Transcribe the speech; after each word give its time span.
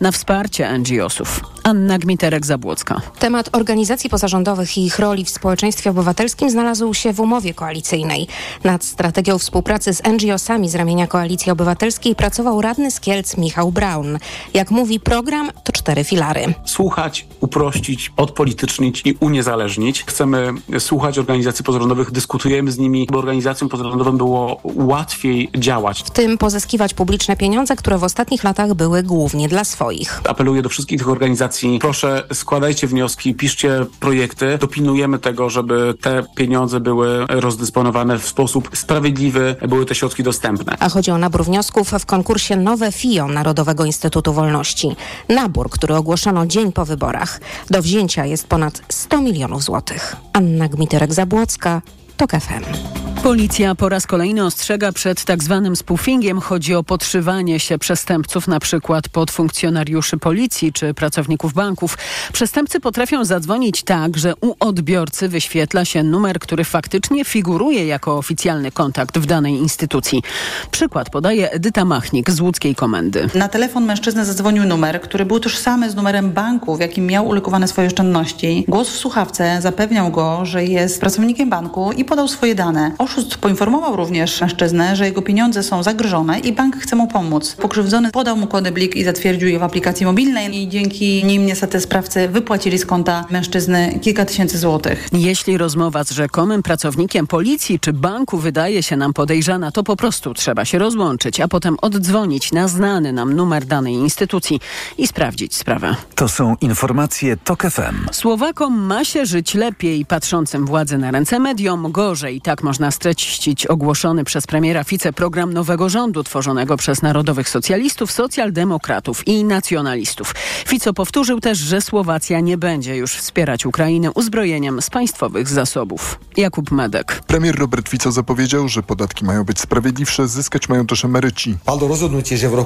na 0.00 0.12
wsparcie 0.12 0.78
NGO-sów. 0.78 1.40
Anna 1.62 1.98
Gmiterek-Zabłocka. 1.98 3.00
Temat 3.18 3.48
organizacji 3.52 4.10
pozarządowych 4.10 4.78
i 4.78 4.84
ich 4.84 4.98
roli 4.98 5.24
w 5.24 5.30
społeczeństwie 5.30 5.90
obywatelskim 5.90 6.50
znalazł 6.50 6.94
się 6.94 7.12
w 7.12 7.20
umowie 7.20 7.54
koalicyjnej. 7.54 8.26
Nad 8.64 8.84
strategią 8.84 9.38
współpracy 9.38 9.94
z 9.94 10.02
NGO-sami 10.02 10.68
z 10.68 10.74
ramienia 10.74 11.06
Koalicji 11.06 11.52
Obywatelskiej 11.52 12.14
pracował 12.14 12.60
radny 12.60 12.90
z 12.90 13.00
Kielc 13.00 13.36
Michał 13.36 13.72
Braun. 13.72 14.18
Jak 14.54 14.70
mówi 14.70 15.00
program, 15.00 15.50
to 15.64 15.72
cztery 15.88 16.04
filary. 16.04 16.54
Słuchać, 16.64 17.26
uprościć, 17.40 18.12
odpolitycznić 18.16 19.02
i 19.04 19.16
uniezależnić. 19.20 20.04
Chcemy 20.06 20.52
słuchać 20.78 21.18
organizacji 21.18 21.64
pozarządowych, 21.64 22.10
dyskutujemy 22.10 22.72
z 22.72 22.78
nimi, 22.78 23.06
by 23.12 23.18
organizacjom 23.18 23.68
pozarządowym 23.68 24.16
było 24.16 24.60
łatwiej 24.64 25.50
działać. 25.58 26.02
W 26.02 26.10
tym 26.10 26.38
pozyskiwać 26.38 26.94
publiczne 26.94 27.36
pieniądze, 27.36 27.76
które 27.76 27.98
w 27.98 28.04
ostatnich 28.04 28.44
latach 28.44 28.74
były 28.74 29.02
głównie 29.02 29.48
dla 29.48 29.64
swoich. 29.64 30.20
Apeluję 30.24 30.62
do 30.62 30.68
wszystkich 30.68 30.98
tych 30.98 31.08
organizacji, 31.08 31.78
proszę 31.78 32.24
składajcie 32.32 32.86
wnioski, 32.86 33.34
piszcie 33.34 33.86
projekty, 34.00 34.58
dopilnujemy 34.58 35.18
tego, 35.18 35.50
żeby 35.50 35.94
te 36.00 36.22
pieniądze 36.36 36.80
były 36.80 37.26
rozdysponowane 37.28 38.18
w 38.18 38.26
sposób 38.26 38.70
sprawiedliwy, 38.72 39.56
były 39.68 39.86
te 39.86 39.94
środki 39.94 40.22
dostępne. 40.22 40.76
A 40.80 40.88
chodzi 40.88 41.10
o 41.10 41.18
nabór 41.18 41.44
wniosków 41.44 41.90
w 41.90 42.06
konkursie 42.06 42.56
Nowe 42.56 42.92
FIO 42.92 43.28
Narodowego 43.28 43.84
Instytutu 43.84 44.32
Wolności. 44.32 44.96
Nabór, 45.28 45.70
który 45.78 45.94
ogłoszono 45.94 46.46
dzień 46.46 46.72
po 46.72 46.84
wyborach. 46.84 47.40
Do 47.70 47.82
wzięcia 47.82 48.26
jest 48.26 48.46
ponad 48.46 48.82
100 48.88 49.20
milionów 49.20 49.62
złotych. 49.62 50.16
Anna 50.32 50.68
Gmiterek-Zabłocka, 50.68 51.80
TOK 52.18 52.30
FM. 52.30 52.98
Policja 53.22 53.74
po 53.74 53.88
raz 53.88 54.06
kolejny 54.06 54.44
ostrzega 54.44 54.92
przed 54.92 55.24
tak 55.24 55.42
zwanym 55.42 55.76
spoofingiem. 55.76 56.40
Chodzi 56.40 56.74
o 56.74 56.84
podszywanie 56.84 57.60
się 57.60 57.78
przestępców, 57.78 58.48
na 58.48 58.60
przykład 58.60 59.08
pod 59.08 59.30
funkcjonariuszy 59.30 60.16
policji 60.16 60.72
czy 60.72 60.94
pracowników 60.94 61.52
banków. 61.52 61.98
Przestępcy 62.32 62.80
potrafią 62.80 63.24
zadzwonić 63.24 63.82
tak, 63.82 64.16
że 64.16 64.34
u 64.40 64.54
odbiorcy 64.60 65.28
wyświetla 65.28 65.84
się 65.84 66.02
numer, 66.02 66.38
który 66.38 66.64
faktycznie 66.64 67.24
figuruje 67.24 67.86
jako 67.86 68.18
oficjalny 68.18 68.72
kontakt 68.72 69.18
w 69.18 69.26
danej 69.26 69.54
instytucji. 69.54 70.22
Przykład 70.70 71.10
podaje 71.10 71.50
Edyta 71.50 71.84
Machnik 71.84 72.30
z 72.30 72.40
łódzkiej 72.40 72.74
komendy. 72.74 73.28
Na 73.34 73.48
telefon 73.48 73.84
mężczyzny 73.84 74.24
zadzwonił 74.24 74.64
numer, 74.64 75.00
który 75.00 75.24
był 75.24 75.40
tożsamy 75.40 75.90
z 75.90 75.94
numerem 75.94 76.32
banku, 76.32 76.76
w 76.76 76.80
jakim 76.80 77.06
miał 77.06 77.28
ulokowane 77.28 77.68
swoje 77.68 77.86
oszczędności. 77.86 78.64
Głos 78.68 78.88
w 78.88 78.96
słuchawce 78.96 79.58
zapewniał 79.62 80.10
go, 80.10 80.44
że 80.44 80.64
jest 80.64 81.00
pracownikiem 81.00 81.50
banku 81.50 81.92
i 81.92 82.04
podał 82.08 82.28
swoje 82.28 82.54
dane. 82.54 82.92
Oszust 82.98 83.36
poinformował 83.36 83.96
również 83.96 84.40
mężczyznę, 84.40 84.96
że 84.96 85.04
jego 85.04 85.22
pieniądze 85.22 85.62
są 85.62 85.82
zagrożone 85.82 86.38
i 86.38 86.52
bank 86.52 86.76
chce 86.76 86.96
mu 86.96 87.08
pomóc. 87.08 87.56
Pokrzywdzony 87.60 88.10
podał 88.10 88.36
mu 88.36 88.46
kody 88.46 88.72
blik 88.72 88.96
i 88.96 89.04
zatwierdził 89.04 89.48
je 89.48 89.58
w 89.58 89.62
aplikacji 89.62 90.06
mobilnej 90.06 90.62
i 90.62 90.68
dzięki 90.68 91.24
nim 91.24 91.46
niestety 91.46 91.80
sprawcy 91.80 92.28
wypłacili 92.28 92.78
z 92.78 92.86
konta 92.86 93.24
mężczyzny 93.30 93.98
kilka 94.02 94.24
tysięcy 94.24 94.58
złotych. 94.58 95.08
Jeśli 95.12 95.58
rozmowa 95.58 96.04
z 96.04 96.10
rzekomym 96.10 96.62
pracownikiem 96.62 97.26
policji 97.26 97.80
czy 97.80 97.92
banku 97.92 98.38
wydaje 98.38 98.82
się 98.82 98.96
nam 98.96 99.12
podejrzana, 99.12 99.72
to 99.72 99.82
po 99.82 99.96
prostu 99.96 100.34
trzeba 100.34 100.64
się 100.64 100.78
rozłączyć, 100.78 101.40
a 101.40 101.48
potem 101.48 101.76
oddzwonić 101.82 102.52
na 102.52 102.68
znany 102.68 103.12
nam 103.12 103.32
numer 103.36 103.64
danej 103.64 103.94
instytucji 103.94 104.60
i 104.98 105.06
sprawdzić 105.06 105.56
sprawę. 105.56 105.96
To 106.14 106.28
są 106.28 106.56
informacje 106.60 107.36
TOK 107.36 107.62
FM. 107.62 108.06
Słowakom 108.12 108.80
ma 108.80 109.04
się 109.04 109.26
żyć 109.26 109.54
lepiej, 109.54 110.06
patrzącym 110.06 110.66
władzy 110.66 110.98
na 110.98 111.10
ręce 111.10 111.38
mediom 111.38 111.92
gorzej. 111.98 112.40
Tak 112.40 112.62
można 112.62 112.90
streścić 112.90 113.66
ogłoszony 113.66 114.24
przez 114.24 114.46
premiera 114.46 114.84
Fice 114.84 115.12
program 115.12 115.52
nowego 115.52 115.88
rządu 115.88 116.24
tworzonego 116.24 116.76
przez 116.76 117.02
narodowych 117.02 117.48
socjalistów, 117.48 118.12
socjaldemokratów 118.12 119.28
i 119.28 119.44
nacjonalistów. 119.44 120.34
Fico 120.66 120.92
powtórzył 120.92 121.40
też, 121.40 121.58
że 121.58 121.80
Słowacja 121.80 122.40
nie 122.40 122.58
będzie 122.58 122.96
już 122.96 123.14
wspierać 123.14 123.66
Ukrainy 123.66 124.10
uzbrojeniem 124.12 124.82
z 124.82 124.90
państwowych 124.90 125.48
zasobów. 125.48 126.18
Jakub 126.36 126.70
Medek. 126.70 127.22
Premier 127.26 127.58
Robert 127.58 127.88
Fico 127.88 128.12
zapowiedział, 128.12 128.68
że 128.68 128.82
podatki 128.82 129.24
mają 129.24 129.44
być 129.44 129.60
sprawiedliwsze, 129.60 130.28
zyskać 130.28 130.68
mają 130.68 130.86
też 130.86 131.04
emeryci. 131.04 131.56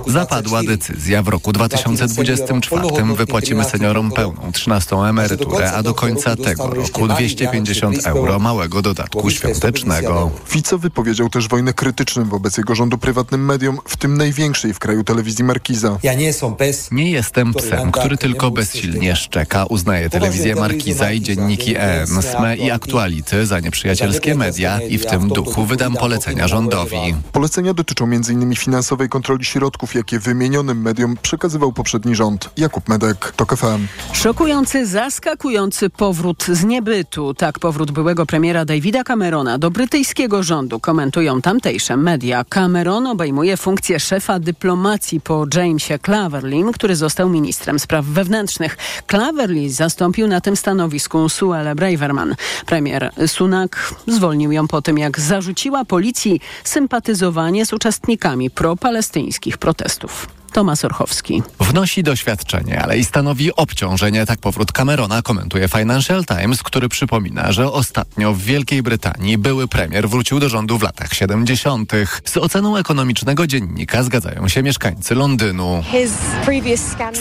Zapadła 0.06 0.62
decyzja. 0.62 1.22
W 1.22 1.28
roku 1.28 1.52
2024 1.52 2.88
wypłacimy 3.16 3.64
seniorom 3.64 4.10
pełną 4.10 4.52
13 4.52 4.96
emeryturę, 4.96 5.72
a 5.72 5.82
do 5.82 5.94
końca 5.94 6.36
tego 6.36 6.66
roku 6.66 7.08
250 7.08 8.06
euro 8.06 8.38
małego 8.38 8.82
dodatku 8.82 9.21
świątecznego. 9.30 10.30
Fico 10.46 10.78
wypowiedział 10.78 11.28
też 11.28 11.48
wojnę 11.48 11.72
krytyczną 11.72 12.24
wobec 12.24 12.58
jego 12.58 12.74
rządu 12.74 12.98
prywatnym 12.98 13.44
mediom, 13.44 13.78
w 13.88 13.96
tym 13.96 14.16
największej 14.16 14.74
w 14.74 14.78
kraju 14.78 15.04
telewizji 15.04 15.44
Markiza. 15.44 15.98
Nie 16.92 17.10
jestem 17.10 17.54
psem, 17.54 17.92
który 17.92 18.16
tylko 18.16 18.50
bezsilnie 18.50 19.16
szczeka. 19.16 19.64
Uznaje 19.66 20.10
telewizję 20.10 20.54
Markiza 20.54 21.12
i 21.12 21.20
dzienniki 21.20 21.74
EN, 21.76 22.06
SME 22.06 22.56
i 22.56 22.70
Aktuality 22.70 23.46
za 23.46 23.60
nieprzyjacielskie 23.60 24.34
media 24.34 24.80
i 24.80 24.98
w 24.98 25.06
tym 25.06 25.28
duchu 25.28 25.64
wydam 25.64 25.94
polecenia 25.94 26.48
rządowi. 26.48 27.14
Polecenia 27.32 27.74
dotyczą 27.74 28.04
m.in. 28.04 28.56
finansowej 28.56 29.08
kontroli 29.08 29.44
środków, 29.44 29.94
jakie 29.94 30.18
wymienionym 30.18 30.82
mediom 30.82 31.16
przekazywał 31.22 31.72
poprzedni 31.72 32.14
rząd. 32.14 32.50
Jakub 32.56 32.88
Medek, 32.88 33.32
TOK 33.36 33.56
FM. 33.56 33.86
Szokujący, 34.12 34.86
zaskakujący 34.86 35.90
powrót 35.90 36.44
z 36.52 36.64
niebytu. 36.64 37.34
Tak 37.34 37.58
powrót 37.58 37.90
byłego 37.90 38.26
premiera 38.26 38.64
Davida 38.64 39.01
Camerona 39.04 39.58
do 39.58 39.70
brytyjskiego 39.70 40.42
rządu 40.42 40.80
komentują 40.80 41.42
tamtejsze 41.42 41.96
media. 41.96 42.44
Cameron 42.48 43.06
obejmuje 43.06 43.56
funkcję 43.56 44.00
szefa 44.00 44.38
dyplomacji 44.38 45.20
po 45.20 45.46
Jamesie 45.54 45.98
Claverlym, 45.98 46.72
który 46.72 46.96
został 46.96 47.28
ministrem 47.28 47.78
spraw 47.78 48.04
wewnętrznych. 48.04 48.76
Claverly 49.10 49.70
zastąpił 49.70 50.28
na 50.28 50.40
tym 50.40 50.56
stanowisku 50.56 51.28
Suelle 51.28 51.74
Braverman. 51.74 52.34
Premier 52.66 53.10
Sunak 53.26 53.94
zwolnił 54.06 54.52
ją 54.52 54.68
po 54.68 54.82
tym, 54.82 54.98
jak 54.98 55.20
zarzuciła 55.20 55.84
policji 55.84 56.40
sympatyzowanie 56.64 57.66
z 57.66 57.72
uczestnikami 57.72 58.50
propalestyńskich 58.50 59.58
protestów. 59.58 60.41
Tomasz 60.52 60.84
Orchowski. 60.84 61.42
Wnosi 61.60 62.02
doświadczenie, 62.02 62.82
ale 62.82 62.98
i 62.98 63.04
stanowi 63.04 63.54
obciążenie. 63.56 64.26
Tak 64.26 64.38
powrót 64.38 64.72
Camerona 64.72 65.22
komentuje 65.22 65.68
Financial 65.68 66.24
Times, 66.24 66.62
który 66.62 66.88
przypomina, 66.88 67.52
że 67.52 67.72
ostatnio 67.72 68.32
w 68.32 68.42
Wielkiej 68.42 68.82
Brytanii 68.82 69.38
były 69.38 69.68
premier 69.68 70.08
wrócił 70.08 70.40
do 70.40 70.48
rządu 70.48 70.78
w 70.78 70.82
latach 70.82 71.14
70. 71.14 71.92
Z 72.24 72.36
oceną 72.36 72.76
ekonomicznego 72.76 73.46
dziennika 73.46 74.02
zgadzają 74.02 74.48
się 74.48 74.62
mieszkańcy 74.62 75.14
Londynu. 75.14 75.84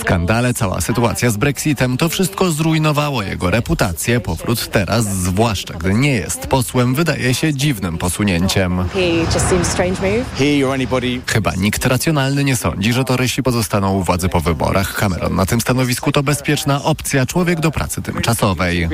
Skandale, 0.01 0.53
cała 0.53 0.81
sytuacja 0.81 1.29
z 1.29 1.37
Brexitem, 1.37 1.97
to 1.97 2.09
wszystko 2.09 2.51
zrujnowało 2.51 3.23
jego 3.23 3.49
reputację. 3.49 4.19
Powrót 4.19 4.69
teraz, 4.71 5.05
zwłaszcza 5.05 5.73
gdy 5.73 5.93
nie 5.93 6.13
jest 6.13 6.47
posłem, 6.47 6.95
wydaje 6.95 7.33
się 7.33 7.53
dziwnym 7.53 7.97
posunięciem. 7.97 8.83
Chyba 11.27 11.55
nikt 11.55 11.85
racjonalny 11.85 12.43
nie 12.43 12.55
sądzi, 12.55 12.93
że 12.93 13.03
torysi 13.21 13.43
pozostaną 13.43 13.93
u 13.93 14.03
władzy 14.03 14.29
po 14.29 14.41
wyborach. 14.41 14.95
Cameron 14.95 15.35
na 15.35 15.45
tym 15.45 15.61
stanowisku 15.61 16.11
to 16.11 16.23
bezpieczna 16.23 16.83
opcja, 16.83 17.25
człowiek 17.25 17.59
do 17.59 17.71
pracy 17.71 18.01
tymczasowej. 18.01 18.89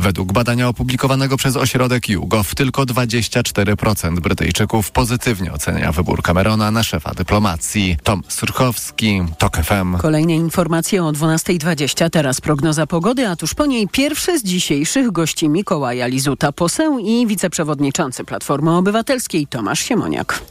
Według 0.00 0.32
badania 0.32 0.68
opublikowanego 0.68 1.36
przez 1.36 1.56
ośrodek 1.56 2.08
YouGov 2.08 2.44
tylko 2.54 2.82
24% 2.82 4.20
Brytyjczyków 4.20 4.90
pozytywnie 4.90 5.52
ocenia 5.52 5.92
wybór 5.92 6.22
Camerona 6.22 6.70
na 6.70 6.82
szefa 6.82 7.14
dyplomacji. 7.14 7.96
Tom 8.02 8.22
Surchowski, 8.28 9.22
TOK 9.38 9.56
FM. 9.56 9.96
Kolejne 9.98 10.34
informacje 10.34 11.04
o 11.04 11.12
12.20. 11.12 12.10
Teraz 12.10 12.40
prognoza 12.40 12.86
pogody, 12.86 13.28
a 13.28 13.36
tuż 13.36 13.54
po 13.54 13.66
niej 13.66 13.88
pierwszy 13.88 14.38
z 14.38 14.44
dzisiejszych 14.44 15.12
gości 15.12 15.48
Mikołaja 15.48 16.06
Lizuta, 16.06 16.52
poseł 16.52 16.98
i 16.98 17.26
wiceprzewodniczący 17.26 18.24
Platformy 18.24 18.76
Obywatelskiej 18.76 19.46
Tomasz 19.46 19.80
Siemoniak. 19.80 20.42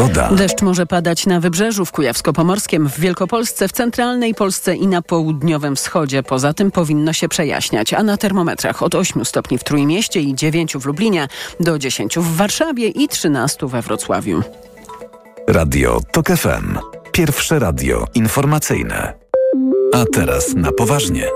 Pogoda. 0.00 0.30
Deszcz 0.32 0.62
może 0.62 0.86
padać 0.86 1.26
na 1.26 1.40
wybrzeżu 1.40 1.84
w 1.84 1.92
Kujawsko-Pomorskiem, 1.92 2.88
w 2.88 3.00
Wielkopolsce, 3.00 3.68
w 3.68 3.72
centralnej 3.72 4.34
Polsce 4.34 4.76
i 4.76 4.86
na 4.86 5.02
południowym 5.02 5.76
wschodzie. 5.76 6.22
Poza 6.22 6.54
tym 6.54 6.70
powinno 6.70 7.12
się 7.12 7.28
przejaśniać, 7.28 7.94
a 7.94 8.02
na 8.02 8.16
termometrach 8.16 8.82
od 8.82 8.94
8 8.94 9.24
stopni 9.24 9.58
w 9.58 9.64
Trójmieście 9.64 10.20
i 10.20 10.34
9 10.34 10.76
w 10.76 10.86
Lublinie 10.86 11.28
do 11.60 11.78
10 11.78 12.18
w 12.18 12.36
Warszawie 12.36 12.88
i 12.88 13.08
13 13.08 13.66
we 13.66 13.82
Wrocławiu. 13.82 14.42
Radio 15.48 16.00
TOK 16.12 16.26
FM. 16.28 16.78
Pierwsze 17.12 17.58
radio 17.58 18.04
informacyjne. 18.14 19.14
A 19.94 20.04
teraz 20.12 20.54
na 20.54 20.72
poważnie. 20.72 21.26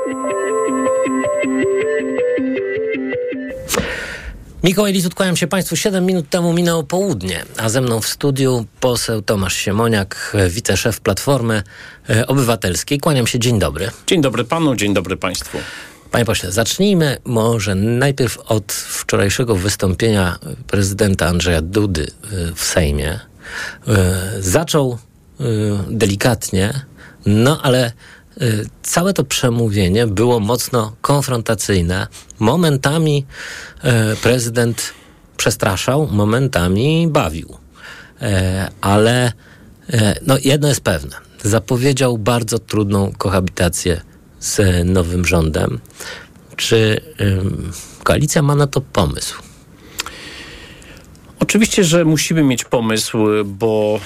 Mikołaj 4.64 4.93
Lizut, 4.93 5.14
kłaniam 5.14 5.37
się 5.37 5.46
Państwu. 5.46 5.76
Siedem 5.76 6.06
minut 6.06 6.31
temu 6.31 6.52
minęło 6.52 6.82
południe, 6.82 7.44
a 7.56 7.69
ze 7.69 7.81
mną 7.81 8.00
w 8.00 8.08
studiu 8.08 8.66
poseł 8.81 9.22
Tomasz 9.22 9.56
Siemoniak, 9.56 10.37
wiceszef 10.49 11.00
Platformy 11.00 11.62
e, 12.11 12.26
Obywatelskiej. 12.26 12.99
Kłaniam 12.99 13.26
się, 13.26 13.38
dzień 13.38 13.58
dobry. 13.58 13.90
Dzień 14.06 14.22
dobry 14.22 14.44
Panu, 14.44 14.76
dzień 14.76 14.94
dobry 14.94 15.16
Państwu. 15.16 15.58
Panie 16.11 16.25
pośle, 16.25 16.52
zacznijmy 16.52 17.16
może 17.25 17.75
najpierw 17.75 18.38
od 18.38 18.72
wczorajszego 18.72 19.56
wystąpienia 19.56 20.38
prezydenta 20.67 21.26
Andrzeja 21.26 21.62
Dudy 21.62 22.06
e, 22.06 22.55
w 22.55 22.64
Sejmie. 22.64 23.20
Zaczął 24.40 24.99
delikatnie, 25.88 26.81
no 27.26 27.62
ale 27.62 27.93
całe 28.82 29.12
to 29.12 29.25
przemówienie 29.25 30.06
było 30.06 30.40
mocno 30.40 30.96
konfrontacyjne. 31.00 32.06
Momentami 32.38 33.26
prezydent 34.22 34.92
przestraszał, 35.36 36.08
momentami 36.10 37.08
bawił. 37.10 37.56
Ale 38.81 39.32
no, 40.26 40.36
jedno 40.44 40.69
jest 40.69 40.81
pewne. 40.81 41.16
Zapowiedział 41.42 42.19
bardzo 42.19 42.58
trudną 42.58 43.12
kohabitację 43.19 44.00
z 44.40 44.60
nowym 44.84 45.25
rządem. 45.25 45.81
Czy 46.56 47.00
koalicja 48.02 48.42
ma 48.42 48.54
na 48.54 48.66
to 48.66 48.81
pomysł? 48.81 49.42
Oczywiście, 51.40 51.84
że 51.84 52.04
musimy 52.04 52.42
mieć 52.42 52.64
pomysł, 52.64 53.19
bo 53.44 54.00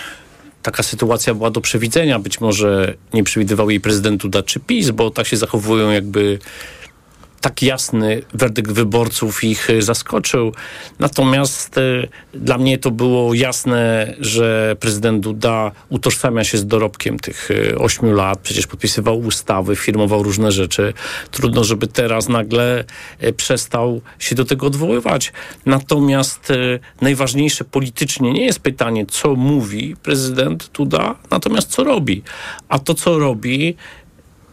taka 0.69 0.83
sytuacja 0.83 1.35
była 1.35 1.51
do 1.51 1.61
przewidzenia. 1.61 2.19
Być 2.19 2.41
może 2.41 2.95
nie 3.15 3.25
przewidywał 3.25 3.71
jej 3.71 3.81
prezydent 3.81 4.23
Duda 4.23 4.43
czy 4.43 4.61
PiS, 4.61 4.91
bo 4.91 5.11
tak 5.11 5.27
się 5.27 5.37
zachowują 5.37 5.91
jakby 5.91 6.39
tak 7.41 7.63
jasny 7.63 8.23
werdykt 8.35 8.73
wyborców 8.73 9.45
ich 9.45 9.71
e, 9.71 9.83
zaskoczył. 9.83 10.53
Natomiast 10.99 11.79
e, 11.79 11.83
dla 12.35 12.59
mnie 12.59 12.79
to 12.79 12.91
było 12.91 13.35
jasne, 13.35 14.15
że 14.21 14.77
prezydent 14.81 15.23
Duda 15.23 15.73
utożsamia 15.89 16.45
się 16.45 16.59
z 16.59 16.67
dorobkiem 16.67 17.19
tych 17.19 17.51
e, 17.51 17.79
ośmiu 17.79 18.13
lat. 18.13 18.39
Przecież 18.39 18.67
podpisywał 18.67 19.19
ustawy, 19.19 19.77
firmował 19.77 20.23
różne 20.23 20.53
rzeczy. 20.53 20.93
Trudno, 21.31 21.65
żeby 21.65 21.87
teraz 21.87 22.29
nagle 22.29 22.85
przestał 23.37 24.01
się 24.19 24.35
do 24.35 24.45
tego 24.45 24.67
odwoływać. 24.67 25.33
Natomiast 25.67 26.53
najważniejsze 27.01 27.65
politycznie 27.65 28.33
nie 28.33 28.45
jest 28.47 28.61
pytanie, 28.61 29.07
co 29.07 29.35
mówi 29.35 29.97
prezydent 30.03 30.71
Duda, 30.75 31.15
natomiast 31.31 31.69
co 31.69 31.85
robi. 31.85 32.23
A 32.69 32.79
to, 32.79 32.95
co 32.95 33.19
robi, 33.19 33.77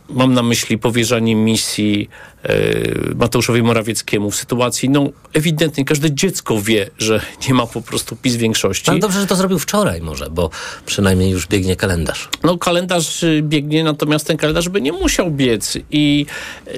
mam 0.10 0.34
na 0.34 0.44
myśli 0.44 0.78
powierzanie 0.78 1.36
misji 1.36 2.10
e, 2.44 2.56
Mateuszowi 3.16 3.64
Morawieckiemu 3.64 4.32
w 4.32 4.36
sytuacji, 4.36 4.90
no 4.90 5.10
ewidentnie 5.34 5.86
każde 5.86 6.14
dziecko 6.14 6.62
wie, 6.62 6.90
że 6.98 7.22
nie 7.48 7.54
ma 7.54 7.68
po 7.68 7.82
prostu 7.82 8.16
PiS 8.16 8.36
większości. 8.36 8.92
No 8.92 8.98
dobrze, 8.98 9.22
że 9.22 9.28
to 9.28 9.36
zrobił 9.36 9.60
wczoraj 9.60 10.02
może, 10.02 10.30
bo 10.30 10.50
przynajmniej 10.86 11.32
już 11.32 11.48
biegnie 11.48 11.76
kalendarz. 11.76 12.30
No 12.44 12.58
kalendarz 12.58 13.24
y, 13.24 13.42
biegnie, 13.44 13.84
natomiast 13.84 14.28
ten 14.28 14.38
kalendarz 14.38 14.70
by 14.70 14.82
nie 14.82 14.92
musiał 14.92 15.32
biec 15.32 15.78
i 15.92 16.26
e, 16.68 16.72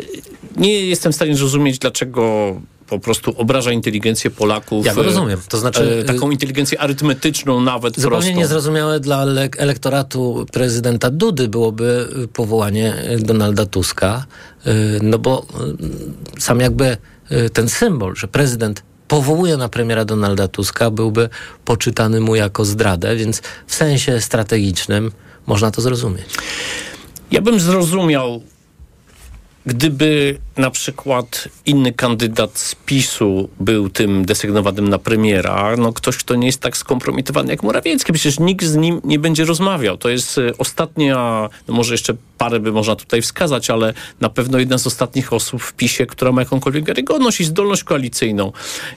nie 0.58 0.86
jestem 0.86 1.12
w 1.12 1.16
stanie 1.16 1.36
zrozumieć, 1.36 1.80
dlaczego 1.80 2.56
po 2.88 3.00
prostu 3.00 3.34
obraża 3.38 3.72
inteligencję 3.72 4.32
Polaków. 4.32 4.86
Ja 4.86 4.96
go 4.96 5.04
rozumiem. 5.04 5.40
To 5.50 5.58
znaczy 5.58 6.00
e, 6.02 6.04
taką 6.04 6.32
inteligencję 6.32 6.82
arytmetyczną 6.82 7.62
nawet 7.62 7.96
Zupełnie 7.96 8.18
prostą. 8.18 8.40
niezrozumiałe 8.40 9.00
dla 9.00 9.26
elektoratu 9.58 10.46
prezydenta 10.52 11.10
Dudy 11.10 11.48
byłoby 11.48 12.08
powołanie 12.34 12.96
Donalda 13.20 13.66
Tuska, 13.66 14.26
e, 14.66 14.74
no 15.02 15.20
bo 15.20 15.46
e, 16.36 16.42
sam 16.42 16.60
jakby 16.60 16.98
ten 17.54 17.70
symbol, 17.70 18.16
że 18.16 18.28
prezydent 18.28 18.84
powołuje 19.08 19.58
na 19.58 19.70
premiera 19.70 20.06
Donalda 20.06 20.48
Tuska, 20.48 20.92
byłby 20.92 21.30
poczytany 21.66 22.20
mu 22.20 22.36
jako 22.36 22.66
zdradę, 22.66 23.16
więc 23.16 23.42
w 23.68 23.76
sensie 23.76 24.22
strategicznym 24.22 25.12
można 25.48 25.72
to 25.72 25.82
zrozumieć. 25.82 26.26
Ja 27.32 27.42
bym 27.42 27.60
zrozumiał 27.60 28.42
Gdyby 29.68 30.38
na 30.58 30.72
przykład 30.72 31.48
inny 31.66 31.94
kandydat 31.94 32.60
z 32.60 32.76
PiSu 32.76 33.50
był 33.60 33.90
tym 33.90 34.26
desygnowanym 34.26 34.90
na 34.90 34.98
premiera, 34.98 35.76
no 35.78 35.94
ktoś, 35.94 36.18
kto 36.18 36.36
nie 36.36 36.48
jest 36.48 36.62
tak 36.62 36.78
skompromitowany 36.78 37.52
jak 37.52 37.64
Morawiecki, 37.64 38.14
przecież 38.14 38.40
nikt 38.40 38.66
z 38.66 38.76
nim 38.76 39.02
nie 39.04 39.20
będzie 39.20 39.46
rozmawiał. 39.46 39.98
To 39.98 40.10
jest 40.10 40.38
e, 40.38 40.58
ostatnia, 40.58 41.50
no 41.68 41.74
może 41.74 41.94
jeszcze 41.94 42.14
parę 42.38 42.60
by 42.60 42.72
można 42.72 42.96
tutaj 42.96 43.22
wskazać, 43.22 43.70
ale 43.70 43.94
na 44.22 44.30
pewno 44.30 44.60
jedna 44.60 44.78
z 44.78 44.88
ostatnich 44.88 45.34
osób 45.34 45.62
w 45.62 45.74
PiSie, 45.74 46.06
która 46.06 46.32
ma 46.32 46.42
jakąkolwiek 46.42 46.86
wiarygodność 46.86 47.42
i 47.42 47.46
zdolność 47.46 47.84
koalicyjną. 47.84 48.52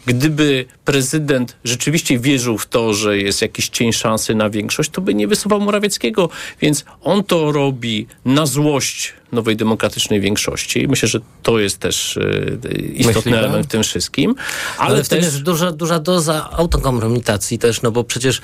Gdyby 0.06 0.64
prezydent 0.84 1.56
rzeczywiście 1.64 2.19
wierzył 2.19 2.58
w 2.58 2.66
to, 2.66 2.94
że 2.94 3.19
jest 3.19 3.43
jakiś 3.43 3.69
cień 3.69 3.93
szansy 3.93 4.34
na 4.34 4.50
większość, 4.50 4.90
to 4.90 5.00
by 5.00 5.14
nie 5.14 5.28
wysuwał 5.28 5.61
Morawieckiego, 5.61 6.28
więc 6.61 6.84
on 7.02 7.25
to 7.25 7.52
robi 7.52 8.06
na 8.25 8.46
złość 8.46 9.19
nowej 9.32 9.56
demokratycznej 9.56 10.21
większości. 10.21 10.88
Myślę, 10.88 11.09
że 11.09 11.21
to 11.43 11.59
jest 11.59 11.79
też 11.79 12.17
y, 12.17 12.59
istotny 12.94 13.38
element 13.38 13.67
w 13.67 13.71
tym 13.71 13.82
wszystkim. 13.82 14.35
Ale, 14.79 14.88
ale 14.88 15.05
w 15.05 15.09
też... 15.09 15.19
tym 15.19 15.25
jest 15.25 15.43
duża, 15.43 15.73
duża 15.73 15.99
doza 15.99 16.50
autokompromitacji 16.53 17.59
też, 17.59 17.82
no 17.82 17.91
bo 17.91 18.05
przecież 18.05 18.41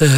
yy, 0.00 0.08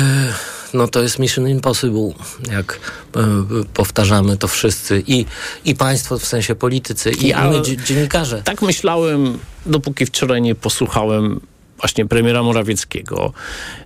no 0.74 0.88
to 0.88 1.02
jest 1.02 1.18
Mission 1.18 1.48
Impossible, 1.48 2.12
jak 2.52 2.80
yy, 3.16 3.64
powtarzamy 3.74 4.36
to 4.36 4.48
wszyscy 4.48 5.02
i, 5.06 5.24
i 5.64 5.74
państwo 5.74 6.18
w 6.18 6.24
sensie 6.24 6.54
politycy 6.54 7.10
i 7.10 7.28
ja, 7.28 7.50
my 7.50 7.62
dziennikarze. 7.86 8.42
Tak 8.42 8.62
myślałem, 8.62 9.38
dopóki 9.66 10.06
wczoraj 10.06 10.42
nie 10.42 10.54
posłuchałem 10.54 11.40
właśnie 11.78 12.06
premiera 12.06 12.42
Morawieckiego, 12.42 13.32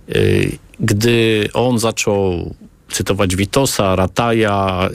yy, 0.07 0.57
gdy 0.79 1.49
on 1.53 1.79
zaczął 1.79 2.55
cytować 2.91 3.35
Witosa, 3.35 3.95
Rataja, 3.95 4.89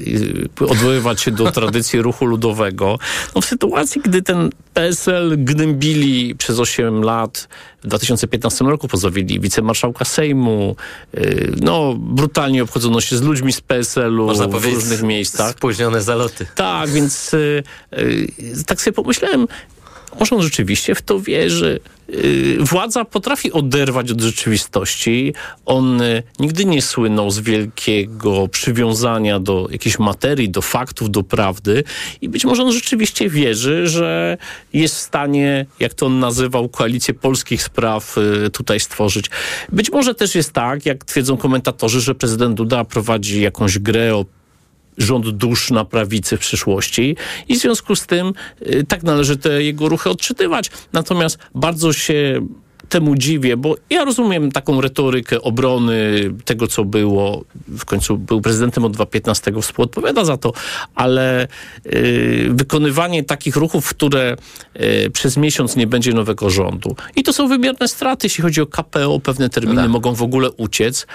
odwoływać 0.60 1.20
się 1.20 1.30
do 1.30 1.52
tradycji 1.52 2.02
ruchu 2.02 2.26
ludowego. 2.26 2.98
No 3.34 3.40
w 3.40 3.44
sytuacji, 3.44 4.00
gdy 4.04 4.22
ten 4.22 4.50
PSL 4.74 5.44
gnębili 5.44 6.34
przez 6.34 6.58
8 6.58 7.02
lat, 7.02 7.48
w 7.82 7.86
2015 7.86 8.64
roku 8.64 8.88
pozowili 8.88 9.40
wicemarszałka 9.40 10.04
Sejmu, 10.04 10.76
y, 11.14 11.52
no 11.60 11.94
brutalnie 11.98 12.62
obchodzono 12.62 13.00
się 13.00 13.16
z 13.16 13.22
ludźmi 13.22 13.52
z 13.52 13.60
PSL-u 13.60 14.48
w 14.48 14.64
różnych 14.64 15.02
miejscach. 15.02 15.50
Spóźnione 15.50 16.02
zaloty. 16.02 16.46
Tak, 16.54 16.90
więc 16.90 17.34
y, 17.34 17.62
y, 17.98 18.64
tak 18.66 18.80
sobie 18.80 18.94
pomyślałem, 18.94 19.46
może 20.20 20.36
on 20.36 20.42
rzeczywiście 20.42 20.94
w 20.94 21.02
to 21.02 21.20
wierzy. 21.20 21.80
Y, 22.12 22.56
władza 22.60 23.04
potrafi 23.04 23.52
oderwać 23.52 24.10
od 24.10 24.20
rzeczywistości. 24.20 25.34
On 25.66 26.00
y, 26.00 26.22
nigdy 26.38 26.64
nie 26.64 26.82
słynął 26.82 27.30
z 27.30 27.40
wielkiego 27.40 28.48
przywiązania 28.48 29.40
do 29.40 29.68
jakiejś 29.70 29.98
materii, 29.98 30.50
do 30.50 30.62
faktów, 30.62 31.10
do 31.10 31.22
prawdy 31.22 31.84
i 32.20 32.28
być 32.28 32.44
może 32.44 32.62
on 32.62 32.72
rzeczywiście 32.72 33.28
wierzy, 33.28 33.86
że 33.86 34.38
jest 34.72 34.94
w 34.94 34.98
stanie, 34.98 35.66
jak 35.80 35.94
to 35.94 36.06
on 36.06 36.18
nazywał, 36.18 36.68
koalicję 36.68 37.14
polskich 37.14 37.62
spraw 37.62 38.18
y, 38.18 38.50
tutaj 38.50 38.80
stworzyć. 38.80 39.30
Być 39.72 39.92
może 39.92 40.14
też 40.14 40.34
jest 40.34 40.52
tak, 40.52 40.86
jak 40.86 41.04
twierdzą 41.04 41.36
komentatorzy, 41.36 42.00
że 42.00 42.14
prezydent 42.14 42.56
Duda 42.56 42.84
prowadzi 42.84 43.40
jakąś 43.40 43.78
grę 43.78 44.16
o 44.16 44.24
rząd 44.99 45.29
dusz 45.29 45.70
na 45.70 45.84
prawicy 45.84 46.37
w 46.37 46.41
przyszłości 46.41 47.17
i 47.49 47.56
w 47.56 47.58
związku 47.58 47.96
z 47.96 48.06
tym 48.06 48.32
y, 48.63 48.84
tak 48.89 49.03
należy 49.03 49.37
te 49.37 49.63
jego 49.63 49.89
ruchy 49.89 50.11
odczytywać. 50.11 50.70
Natomiast 50.93 51.39
bardzo 51.55 51.93
się 51.93 52.46
temu 52.93 53.17
dziwię, 53.17 53.56
bo 53.56 53.77
ja 53.91 54.05
rozumiem 54.05 54.53
taką 54.53 54.81
retorykę 54.81 55.43
obrony 55.43 56.31
tego, 56.44 56.67
co 56.67 56.84
było. 56.84 57.44
W 57.69 57.84
końcu 57.84 58.19
był 58.19 58.41
prezydentem 58.41 58.84
od 58.84 58.93
2015, 58.93 59.63
współodpowiada 59.63 60.25
za 60.25 60.37
to, 60.37 60.53
ale 60.94 61.49
y, 61.87 62.49
wykonywanie 62.51 63.25
takich 63.25 63.56
ruchów, 63.56 63.89
które 63.89 64.37
y, 64.81 65.11
przez 65.11 65.37
miesiąc 65.37 65.77
nie 65.77 65.87
będzie 65.87 66.13
nowego 66.13 66.51
rządu. 66.51 66.96
I 67.17 67.22
to 67.22 67.32
są 67.32 67.49
wymierne 67.49 67.89
straty, 67.89 68.27
jeśli 68.27 68.43
chodzi 68.43 68.61
o 68.61 68.67
KPO, 68.67 69.20
pewne 69.20 69.49
terminy 69.49 69.75
no 69.75 69.82
tak. 69.82 69.91
mogą 69.91 70.15
w 70.15 70.22
ogóle 70.22 70.51
uciec 70.51 71.06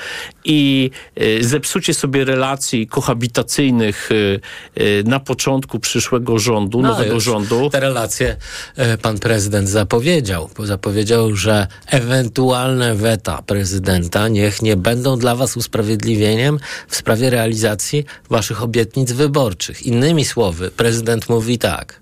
i 0.46 0.92
y, 1.22 1.44
zepsucie 1.44 1.94
sobie 1.94 2.26
relacji 2.26 2.88
kohabitacyjnych 2.88 4.12
y, 4.12 4.40
y, 4.80 5.04
na 5.06 5.20
początku 5.20 5.80
przyszłego 5.80 6.40
rządu, 6.40 6.82
no, 6.82 6.90
nowego 6.90 7.20
rządu. 7.20 7.70
Te 7.70 7.80
relacje 7.80 8.36
e, 8.76 8.98
pan 8.98 9.20
prezydent 9.20 9.70
zapowiedział. 9.70 10.50
Zapowiedział, 10.64 11.36
że 11.36 11.67
ewentualne 11.88 12.96
weta 12.96 13.42
prezydenta 13.42 14.28
niech 14.28 14.62
nie 14.62 14.76
będą 14.76 15.20
dla 15.20 15.36
was 15.36 15.58
usprawiedliwieniem 15.58 16.60
w 16.88 16.96
sprawie 16.96 17.30
realizacji 17.30 18.06
waszych 18.30 18.64
obietnic 18.64 19.12
wyborczych. 19.12 19.84
Innymi 19.84 20.26
słowy, 20.26 20.72
prezydent 20.72 21.30
mówi 21.30 21.58
tak: 21.58 22.02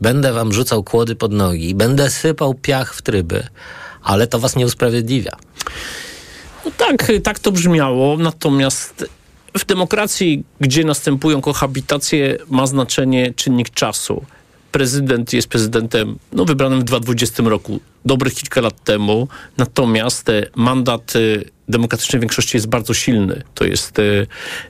będę 0.00 0.32
wam 0.32 0.52
rzucał 0.52 0.84
kłody 0.84 1.16
pod 1.16 1.32
nogi, 1.32 1.74
będę 1.74 2.10
sypał 2.10 2.54
piach 2.54 2.94
w 2.94 3.02
tryby, 3.02 3.46
ale 4.02 4.26
to 4.26 4.38
was 4.38 4.56
nie 4.56 4.66
usprawiedliwia. 4.66 5.36
No 6.64 6.70
tak, 6.76 7.12
tak 7.22 7.38
to 7.38 7.52
brzmiało, 7.52 8.16
natomiast 8.16 9.04
w 9.58 9.64
demokracji, 9.64 10.44
gdzie 10.60 10.84
następują 10.84 11.40
kohabitacje, 11.40 12.38
ma 12.48 12.66
znaczenie 12.66 13.34
czynnik 13.34 13.70
czasu 13.70 14.24
prezydent 14.76 15.32
jest 15.32 15.48
prezydentem 15.48 16.18
no, 16.32 16.44
wybranym 16.44 16.80
w 16.80 16.84
2020 16.84 17.42
roku, 17.42 17.80
dobrych 18.04 18.34
kilka 18.34 18.60
lat 18.60 18.84
temu, 18.84 19.28
natomiast 19.56 20.28
e, 20.28 20.46
mandat 20.56 21.12
e, 21.16 21.20
demokratycznej 21.68 22.20
większości 22.20 22.56
jest 22.56 22.66
bardzo 22.66 22.94
silny. 22.94 23.42
To 23.54 23.64
jest 23.64 23.96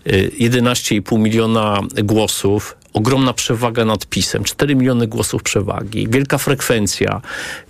11,5 0.07 1.17
e, 1.17 1.19
miliona 1.19 1.81
głosów. 2.05 2.77
Ogromna 2.93 3.33
przewaga 3.33 3.85
nad 3.85 4.07
PiSem, 4.07 4.45
4 4.45 4.77
miliony 4.77 5.07
głosów 5.07 5.43
przewagi, 5.43 6.09
wielka 6.11 6.39
frekwencja, 6.39 7.21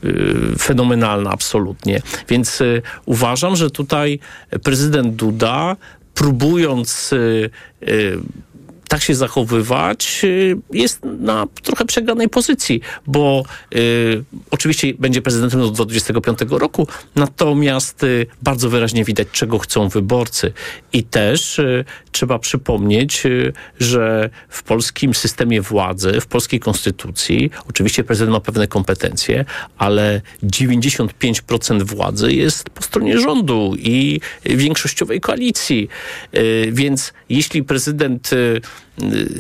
yy, 0.02 0.54
fenomenalna 0.58 1.30
absolutnie. 1.30 2.02
Więc 2.28 2.62
uważam, 3.06 3.56
że 3.56 3.70
tutaj 3.70 4.18
prezydent 4.62 5.14
Duda 5.14 5.76
próbując 6.14 7.10
yy, 7.80 8.18
tak 8.88 9.02
się 9.02 9.14
zachowywać, 9.14 10.20
y, 10.24 10.56
jest 10.72 11.00
na 11.04 11.46
trochę 11.62 11.84
przegranej 11.84 12.28
pozycji, 12.28 12.80
bo 13.06 13.44
y, 13.74 14.24
oczywiście 14.50 14.94
będzie 14.94 15.22
prezydentem 15.22 15.60
do 15.60 15.70
2025 15.70 16.58
roku, 16.58 16.88
natomiast 17.14 18.02
y, 18.02 18.26
bardzo 18.42 18.70
wyraźnie 18.70 19.04
widać, 19.04 19.28
czego 19.32 19.58
chcą 19.58 19.88
wyborcy. 19.88 20.52
I 20.92 21.04
też 21.04 21.58
y, 21.58 21.84
trzeba 22.12 22.38
przypomnieć, 22.38 23.26
y, 23.26 23.52
że 23.80 24.30
w 24.48 24.62
polskim 24.62 25.14
systemie 25.14 25.62
władzy, 25.62 26.20
w 26.20 26.26
polskiej 26.26 26.60
konstytucji, 26.60 27.50
oczywiście 27.68 28.04
prezydent 28.04 28.32
ma 28.32 28.40
pewne 28.40 28.66
kompetencje, 28.66 29.44
ale 29.78 30.20
95% 30.42 31.82
władzy 31.82 32.32
jest 32.32 32.70
po 32.70 32.82
stronie 32.82 33.18
rządu 33.18 33.74
i 33.78 34.20
większościowej 34.44 35.20
koalicji. 35.20 35.88
Y, 36.34 36.68
więc 36.72 37.12
jeśli 37.28 37.64
prezydent 37.64 38.32
y, 38.32 38.60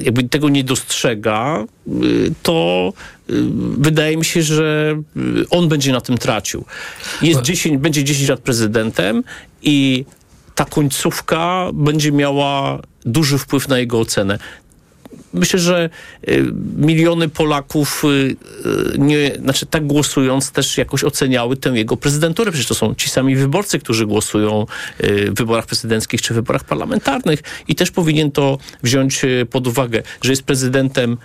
jakby 0.02 0.22
tego 0.28 0.48
nie 0.48 0.64
dostrzega, 0.64 1.64
y, 2.02 2.34
to 2.42 2.92
y, 3.30 3.34
wydaje 3.78 4.16
mi 4.16 4.24
się, 4.24 4.42
że 4.42 4.96
y, 5.16 5.48
on 5.50 5.68
będzie 5.68 5.92
na 5.92 6.00
tym 6.00 6.18
tracił. 6.18 6.64
Jest 7.22 7.42
10, 7.42 7.78
będzie 7.78 8.04
10 8.04 8.28
lat 8.28 8.40
prezydentem 8.40 9.24
i 9.62 10.04
ta 10.54 10.64
końcówka 10.64 11.70
będzie 11.72 12.12
miała 12.12 12.82
duży 13.04 13.38
wpływ 13.38 13.68
na 13.68 13.78
jego 13.78 14.00
ocenę. 14.00 14.38
Myślę, 15.34 15.58
że 15.58 15.90
y, 16.28 16.44
miliony 16.76 17.28
Polaków, 17.28 18.04
y, 18.04 18.08
y, 18.08 18.98
nie, 18.98 19.34
znaczy 19.34 19.66
tak 19.66 19.86
głosując, 19.86 20.50
też 20.50 20.78
jakoś 20.78 21.04
oceniały 21.04 21.56
tę 21.56 21.70
jego 21.70 21.96
prezydenturę. 21.96 22.50
Przecież 22.50 22.68
to 22.68 22.74
są 22.74 22.94
ci 22.94 23.08
sami 23.08 23.36
wyborcy, 23.36 23.78
którzy 23.78 24.06
głosują 24.06 24.66
w 25.00 25.34
wyborach 25.34 25.66
prezydenckich 25.66 26.22
czy 26.22 26.34
wyborach 26.34 26.64
parlamentarnych 26.64 27.40
i 27.68 27.74
też 27.74 27.90
powinien 27.90 28.30
to 28.30 28.58
wziąć 28.82 29.22
pod 29.50 29.66
uwagę, 29.66 30.02
że 30.22 30.32
jest 30.32 30.42
prezydentem 30.42 31.16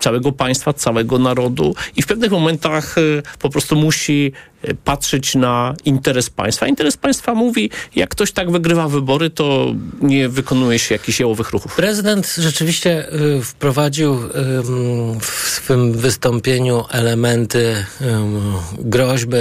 całego 0.00 0.32
państwa, 0.32 0.72
całego 0.72 1.18
narodu 1.18 1.74
i 1.96 2.02
w 2.02 2.06
pewnych 2.06 2.30
momentach 2.30 2.98
y, 2.98 3.22
po 3.38 3.50
prostu 3.50 3.76
musi 3.76 4.32
y, 4.68 4.74
patrzeć 4.84 5.34
na 5.34 5.74
interes 5.84 6.30
państwa. 6.30 6.66
Interes 6.66 6.96
państwa 6.96 7.34
mówi, 7.34 7.70
jak 7.96 8.10
ktoś 8.10 8.32
tak 8.32 8.50
wygrywa 8.50 8.88
wybory, 8.88 9.30
to 9.30 9.74
nie 10.02 10.28
wykonuje 10.28 10.78
się 10.78 10.94
jakichś 10.94 11.20
jałowych 11.20 11.50
ruchów. 11.50 11.76
Prezydent 11.76 12.34
rzeczywiście 12.38 13.14
y, 13.38 13.42
wprowadził 13.42 14.18
w 15.20 15.26
swym 15.26 15.92
wystąpieniu 15.92 16.84
elementy 16.90 17.84
groźby 18.78 19.36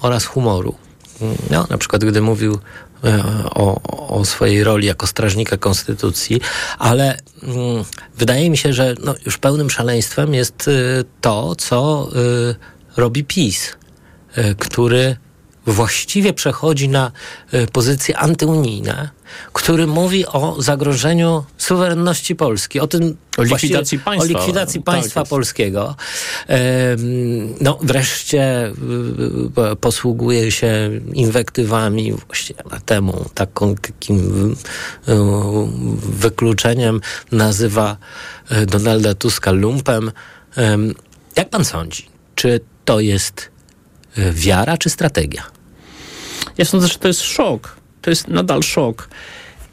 oraz 0.00 0.24
humoru. 0.24 0.74
No, 1.50 1.66
na 1.70 1.78
przykład 1.78 2.04
gdy 2.04 2.20
mówił 2.20 2.58
o, 3.54 3.80
o 4.08 4.24
swojej 4.24 4.64
roli 4.64 4.86
jako 4.86 5.06
strażnika 5.06 5.56
konstytucji, 5.56 6.40
ale 6.78 7.18
mm, 7.42 7.84
wydaje 8.16 8.50
mi 8.50 8.56
się, 8.56 8.72
że 8.72 8.94
no, 9.04 9.14
już 9.26 9.38
pełnym 9.38 9.70
szaleństwem 9.70 10.34
jest 10.34 10.68
y, 10.68 11.04
to, 11.20 11.56
co 11.56 12.08
y, 12.50 12.54
robi 12.96 13.24
PiS, 13.24 13.76
który 14.58 15.16
właściwie 15.66 16.32
przechodzi 16.32 16.88
na 16.88 17.12
y, 17.54 17.66
pozycje 17.66 18.18
antyunijne, 18.18 19.08
który 19.52 19.86
mówi 19.86 20.26
o 20.26 20.56
zagrożeniu 20.62 21.44
suwerenności 21.58 22.36
Polski, 22.36 22.80
o 22.80 22.86
tym 22.86 23.16
O 23.38 23.42
likwidacji 23.42 23.98
państwa. 23.98 24.34
o 24.34 24.38
likwidacji 24.38 24.80
Tak 24.82 24.94
państwa 24.94 25.20
jest. 25.20 25.30
polskiego. 25.30 25.96
No 27.60 27.78
wreszcie 27.82 28.66
y, 28.66 29.72
y, 29.72 29.76
posługuje 29.76 30.50
się 30.52 30.90
inwektywami 31.12 32.12
właściwie 32.12 32.62
na 32.70 32.80
temu, 32.80 33.24
takim 33.34 33.76
wykluczeniem 35.96 37.00
nazywa 37.32 37.96
Donalda 38.66 39.14
Tuska 39.14 39.50
lumpem. 39.50 40.12
Em, 40.56 40.94
Jak 41.36 41.50
pan 41.50 41.64
sądzi, 41.64 42.08
czy 42.34 42.60
to 42.84 43.00
jest 43.00 43.51
wiara 44.32 44.78
czy 44.78 44.90
strategia? 44.90 45.42
Ja 46.58 46.64
sądzę, 46.64 46.88
że 46.88 46.98
to 46.98 47.08
jest 47.08 47.20
szok. 47.20 47.76
To 48.02 48.10
jest 48.10 48.28
nadal 48.28 48.62
szok. 48.62 49.08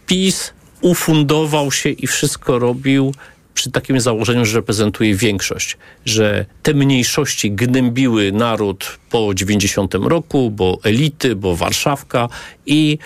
PiS 0.07 0.53
ufundował 0.81 1.71
się 1.71 1.89
i 1.89 2.07
wszystko 2.07 2.59
robił 2.59 3.13
przy 3.53 3.71
takim 3.71 3.99
założeniu, 3.99 4.45
że 4.45 4.55
reprezentuje 4.55 5.15
większość, 5.15 5.77
że 6.05 6.45
te 6.63 6.73
mniejszości 6.73 7.51
gnębiły 7.51 8.31
naród 8.31 8.99
po 9.09 9.33
90 9.33 9.93
roku, 9.93 10.51
bo 10.51 10.79
elity, 10.83 11.35
bo 11.35 11.55
Warszawka 11.55 12.29
i 12.65 12.97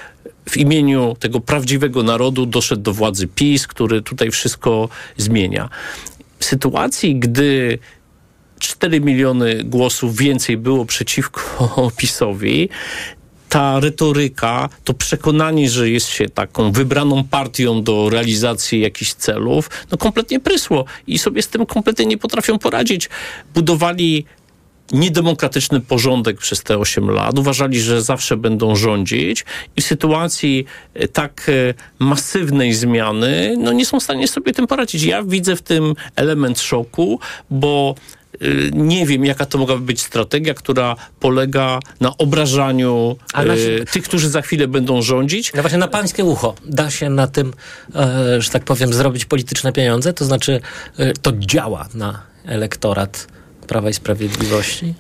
w 0.50 0.58
imieniu 0.58 1.16
tego 1.20 1.40
prawdziwego 1.40 2.04
narodu 2.04 2.46
doszedł 2.46 2.82
do 2.82 2.94
władzy 2.94 3.28
PiS, 3.28 3.68
który 3.68 4.02
tutaj 4.02 4.32
wszystko 4.32 4.90
zmienia. 5.18 5.70
W 6.40 6.46
sytuacji, 6.46 7.16
gdy 7.16 7.80
4 8.64 9.02
miliony 9.02 9.64
głosów 9.64 10.18
więcej 10.18 10.58
było 10.58 10.86
przeciwko 10.86 11.92
PiSowi, 11.98 12.70
ta 13.50 13.80
retoryka, 13.80 14.70
to 14.84 14.94
przekonanie, 14.94 15.70
że 15.70 15.90
jest 15.90 16.10
się 16.10 16.30
taką 16.30 16.72
wybraną 16.72 17.24
partią 17.24 17.84
do 17.84 18.10
realizacji 18.10 18.82
jakichś 18.82 19.14
celów, 19.14 19.70
no 19.92 19.98
kompletnie 19.98 20.40
prysło 20.40 20.86
i 21.08 21.20
sobie 21.20 21.42
z 21.42 21.48
tym 21.48 21.66
kompletnie 21.66 22.06
nie 22.06 22.18
potrafią 22.18 22.60
poradzić. 22.60 23.10
Budowali 23.54 24.26
niedemokratyczny 24.92 25.80
porządek 25.80 26.38
przez 26.38 26.64
te 26.64 26.78
8 26.78 27.10
lat, 27.10 27.40
uważali, 27.40 27.82
że 27.82 28.02
zawsze 28.02 28.38
będą 28.38 28.76
rządzić 28.76 29.46
i 29.76 29.82
w 29.82 29.86
sytuacji 29.86 30.66
e, 30.94 31.08
tak 31.08 31.50
e, 31.50 31.74
masywnej 32.00 32.74
zmiany, 32.74 33.56
no 33.58 33.74
nie 33.74 33.86
są 33.86 34.00
w 34.00 34.04
stanie 34.04 34.28
sobie 34.28 34.54
tym 34.54 34.68
poradzić. 34.68 35.04
Ja 35.04 35.24
widzę 35.24 35.56
w 35.56 35.62
tym 35.62 35.94
element 36.16 36.60
szoku, 36.60 37.20
bo 37.50 37.96
nie 38.74 39.06
wiem, 39.06 39.26
jaka 39.26 39.46
to 39.46 39.58
mogłaby 39.58 39.82
być 39.82 40.02
strategia, 40.02 40.54
która 40.54 40.96
polega 41.20 41.80
na 42.02 42.18
obrażaniu 42.18 43.16
na- 43.34 43.54
y, 43.54 43.86
tych, 43.92 44.04
którzy 44.04 44.30
za 44.30 44.42
chwilę 44.42 44.68
będą 44.68 45.02
rządzić. 45.02 45.54
No 45.54 45.62
właśnie 45.62 45.78
na 45.80 45.88
pańskie 45.88 46.24
ucho 46.24 46.56
da 46.66 46.90
się 46.92 47.10
na 47.10 47.28
tym, 47.28 47.54
e, 47.96 48.42
że 48.42 48.50
tak 48.50 48.64
powiem, 48.64 48.94
zrobić 48.94 49.26
polityczne 49.26 49.74
pieniądze? 49.74 50.14
To 50.14 50.26
znaczy, 50.26 50.62
e, 50.98 51.14
to 51.14 51.32
działa 51.38 51.88
na 51.94 52.22
elektorat 52.46 53.28
Prawa 53.68 53.90
i 53.90 53.94
Sprawiedliwości? 53.94 54.94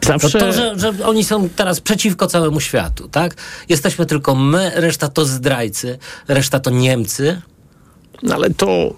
To, 0.00 0.06
Zawsze... 0.06 0.38
to 0.38 0.52
że, 0.52 0.78
że 0.78 1.06
oni 1.06 1.24
są 1.24 1.48
teraz 1.48 1.80
przeciwko 1.80 2.26
całemu 2.26 2.60
światu, 2.60 3.08
tak? 3.08 3.34
Jesteśmy 3.68 4.06
tylko 4.06 4.34
my, 4.34 4.72
reszta 4.74 5.08
to 5.08 5.24
zdrajcy, 5.24 5.98
reszta 6.28 6.60
to 6.60 6.70
Niemcy. 6.70 7.40
No 8.22 8.34
ale 8.34 8.50
to 8.50 8.94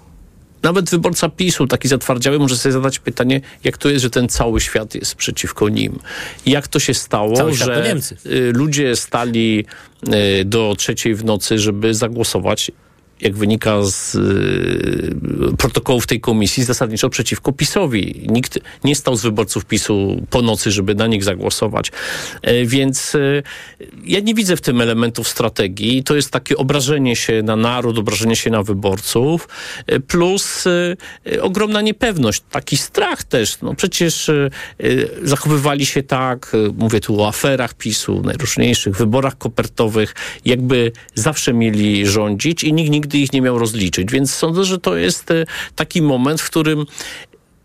nawet 0.63 0.89
wyborca 0.89 1.29
PiSu, 1.29 1.67
taki 1.67 1.87
zatwardziały, 1.87 2.39
może 2.39 2.57
sobie 2.57 2.73
zadać 2.73 2.99
pytanie, 2.99 3.41
jak 3.63 3.77
to 3.77 3.89
jest, 3.89 4.01
że 4.01 4.09
ten 4.09 4.29
cały 4.29 4.61
świat 4.61 4.95
jest 4.95 5.15
przeciwko 5.15 5.69
nim. 5.69 5.99
Jak 6.45 6.67
to 6.67 6.79
się 6.79 6.93
stało, 6.93 7.35
Cały 7.35 7.53
że 7.53 7.83
Niemcy. 7.87 8.17
y, 8.25 8.51
ludzie 8.55 8.95
stali 8.95 9.65
y, 10.41 10.45
do 10.45 10.75
trzeciej 10.77 11.15
w 11.15 11.25
nocy, 11.25 11.59
żeby 11.59 11.93
zagłosować 11.93 12.71
jak 13.21 13.35
wynika 13.35 13.83
z 13.83 14.15
y, 14.15 15.57
protokołów 15.57 16.07
tej 16.07 16.21
komisji, 16.21 16.63
zasadniczo 16.63 17.09
przeciwko 17.09 17.51
PiSowi. 17.51 18.25
Nikt 18.27 18.59
nie 18.83 18.95
stał 18.95 19.15
z 19.15 19.21
wyborców 19.21 19.65
PiSu 19.65 20.25
po 20.29 20.41
nocy, 20.41 20.71
żeby 20.71 20.95
na 20.95 21.07
nich 21.07 21.23
zagłosować. 21.23 21.91
E, 22.41 22.65
więc 22.65 23.15
e, 23.15 23.43
ja 24.05 24.19
nie 24.19 24.33
widzę 24.33 24.55
w 24.55 24.61
tym 24.61 24.81
elementów 24.81 25.27
strategii. 25.27 26.03
To 26.03 26.15
jest 26.15 26.31
takie 26.31 26.57
obrażenie 26.57 27.15
się 27.15 27.43
na 27.43 27.55
naród, 27.55 27.97
obrażenie 27.97 28.35
się 28.35 28.49
na 28.49 28.63
wyborców, 28.63 29.47
e, 29.87 29.99
plus 29.99 30.63
ogromna 31.41 31.81
niepewność, 31.81 32.41
taki 32.49 32.77
strach 32.77 33.23
też. 33.23 33.61
No 33.61 33.75
przecież 33.75 34.31
zachowywali 35.23 35.85
się 35.85 36.03
tak, 36.03 36.51
mówię 36.77 36.99
tu 36.99 37.21
o 37.21 37.27
aferach 37.27 37.73
PiSu, 37.73 38.21
najróżniejszych 38.21 38.95
wyborach 38.95 39.37
kopertowych, 39.37 40.15
jakby 40.45 40.91
zawsze 41.15 41.53
mieli 41.53 42.07
rządzić 42.07 42.63
i 42.63 42.73
nikt 42.73 42.91
nigdy 42.91 43.08
ich 43.17 43.33
nie 43.33 43.41
miał 43.41 43.59
rozliczyć. 43.59 44.11
Więc 44.11 44.35
sądzę, 44.35 44.63
że 44.63 44.77
to 44.77 44.95
jest 44.95 45.31
e, 45.31 45.45
taki 45.75 46.01
moment, 46.01 46.41
w 46.41 46.49
którym 46.49 46.85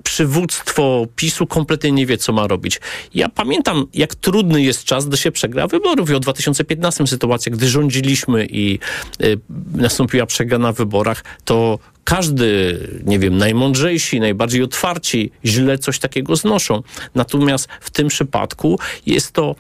przywództwo 0.04 1.06
PiSu 1.16 1.46
kompletnie 1.46 1.92
nie 1.92 2.06
wie, 2.06 2.18
co 2.18 2.32
ma 2.32 2.46
robić. 2.46 2.80
Ja 3.14 3.28
pamiętam, 3.28 3.86
jak 3.94 4.14
trudny 4.14 4.62
jest 4.62 4.84
czas, 4.84 5.06
gdy 5.08 5.16
się 5.16 5.32
przegra 5.32 5.66
wyborów. 5.66 6.10
I 6.10 6.14
o 6.14 6.20
2015 6.20 7.06
sytuacja, 7.06 7.52
gdy 7.52 7.68
rządziliśmy 7.68 8.46
i 8.50 8.78
y, 9.22 9.38
nastąpiła 9.74 10.26
przegrana 10.26 10.72
w 10.72 10.76
wyborach, 10.76 11.24
to 11.44 11.78
każdy, 12.04 12.78
nie 13.04 13.18
wiem, 13.18 13.36
najmądrzejsi, 13.36 14.20
najbardziej 14.20 14.62
otwarci, 14.62 15.30
źle 15.44 15.78
coś 15.78 15.98
takiego 15.98 16.36
znoszą. 16.36 16.82
Natomiast 17.14 17.68
w 17.80 17.90
tym 17.90 18.08
przypadku 18.08 18.78
jest 19.06 19.32
to 19.32 19.54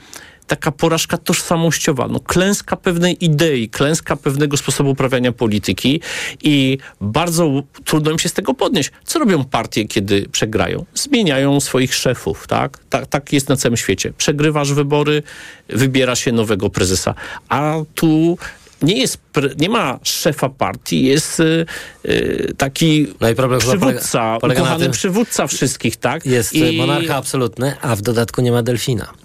taka 0.46 0.72
porażka 0.72 1.18
tożsamościowa, 1.18 2.08
no 2.08 2.20
klęska 2.20 2.76
pewnej 2.76 3.24
idei, 3.24 3.68
klęska 3.68 4.16
pewnego 4.16 4.56
sposobu 4.56 4.90
uprawiania 4.90 5.32
polityki 5.32 6.00
i 6.42 6.78
bardzo 7.00 7.62
trudno 7.84 8.10
im 8.10 8.18
się 8.18 8.28
z 8.28 8.32
tego 8.32 8.54
podnieść. 8.54 8.90
Co 9.04 9.18
robią 9.18 9.44
partie, 9.44 9.84
kiedy 9.84 10.28
przegrają? 10.32 10.84
Zmieniają 10.94 11.60
swoich 11.60 11.94
szefów, 11.94 12.46
tak? 12.46 12.78
Tak, 12.90 13.06
tak 13.06 13.32
jest 13.32 13.48
na 13.48 13.56
całym 13.56 13.76
świecie. 13.76 14.12
Przegrywasz 14.18 14.72
wybory, 14.72 15.22
wybiera 15.68 16.16
się 16.16 16.32
nowego 16.32 16.70
prezesa. 16.70 17.14
A 17.48 17.74
tu 17.94 18.38
nie 18.82 18.98
jest, 18.98 19.18
nie 19.58 19.68
ma 19.68 19.98
szefa 20.02 20.48
partii, 20.48 21.04
jest 21.04 21.40
y, 21.40 21.66
y, 22.04 22.54
taki 22.58 23.06
no 23.20 23.58
przywódca, 23.58 24.18
polega, 24.18 24.40
polega 24.40 24.60
ukochany 24.60 24.90
przywódca 24.90 25.46
wszystkich, 25.46 25.96
tak? 25.96 26.26
Jest 26.26 26.52
I... 26.52 26.76
monarcha 26.76 27.16
absolutny, 27.16 27.74
a 27.80 27.96
w 27.96 28.02
dodatku 28.02 28.40
nie 28.40 28.52
ma 28.52 28.62
delfina. 28.62 29.23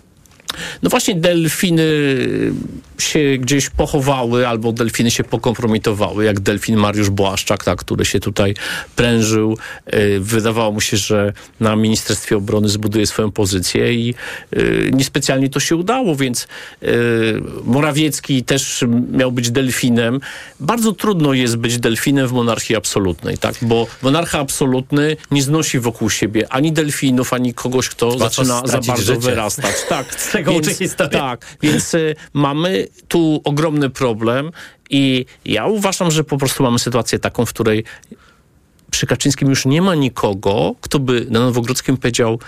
No 0.83 0.89
właśnie 0.89 1.15
delfiny 1.15 1.83
się 3.01 3.19
gdzieś 3.39 3.69
pochowały, 3.69 4.47
albo 4.47 4.71
delfiny 4.71 5.11
się 5.11 5.23
pokompromitowały, 5.23 6.25
jak 6.25 6.39
delfin 6.39 6.75
Mariusz 6.75 7.09
Błaszczak, 7.09 7.63
tak, 7.63 7.79
który 7.79 8.05
się 8.05 8.19
tutaj 8.19 8.55
prężył. 8.95 9.57
Y, 9.93 10.19
wydawało 10.19 10.71
mu 10.71 10.81
się, 10.81 10.97
że 10.97 11.33
na 11.59 11.75
Ministerstwie 11.75 12.37
Obrony 12.37 12.69
zbuduje 12.69 13.07
swoją 13.07 13.31
pozycję 13.31 13.93
i 13.93 14.15
y, 14.53 14.89
niespecjalnie 14.93 15.49
to 15.49 15.59
się 15.59 15.75
udało, 15.75 16.15
więc 16.15 16.47
y, 16.83 16.87
Morawiecki 17.63 18.43
też 18.43 18.85
miał 19.11 19.31
być 19.31 19.51
delfinem. 19.51 20.19
Bardzo 20.59 20.91
trudno 20.91 21.33
jest 21.33 21.55
być 21.57 21.77
delfinem 21.77 22.27
w 22.27 22.31
monarchii 22.31 22.75
absolutnej, 22.75 23.37
tak, 23.37 23.55
bo 23.61 23.87
monarcha 24.01 24.39
absolutny 24.39 25.17
nie 25.31 25.43
znosi 25.43 25.79
wokół 25.79 26.09
siebie 26.09 26.47
ani 26.49 26.71
delfinów, 26.71 27.33
ani 27.33 27.53
kogoś, 27.53 27.89
kto 27.89 28.07
Łatwo 28.07 28.19
zaczyna 28.29 28.61
za 28.65 28.77
bardzo 28.77 29.03
życie. 29.03 29.19
wyrastać. 29.19 29.75
Tak, 29.89 30.15
tego 30.39 30.51
więc, 30.51 30.67
uczy 30.67 30.75
historia. 30.75 31.19
Tak, 31.19 31.45
więc 31.61 31.95
mamy 32.33 32.87
tu 33.07 33.41
ogromny 33.43 33.89
problem 33.89 34.51
i 34.89 35.25
ja 35.45 35.65
uważam, 35.65 36.11
że 36.11 36.23
po 36.23 36.37
prostu 36.37 36.63
mamy 36.63 36.79
sytuację 36.79 37.19
taką, 37.19 37.45
w 37.45 37.49
której 37.49 37.83
przy 38.91 39.07
Kaczyńskim 39.07 39.49
już 39.49 39.65
nie 39.65 39.81
ma 39.81 39.95
nikogo, 39.95 40.75
kto 40.81 40.99
by 40.99 41.25
na 41.29 41.39
Nowogrodzkim 41.39 41.97
powiedział 41.97 42.39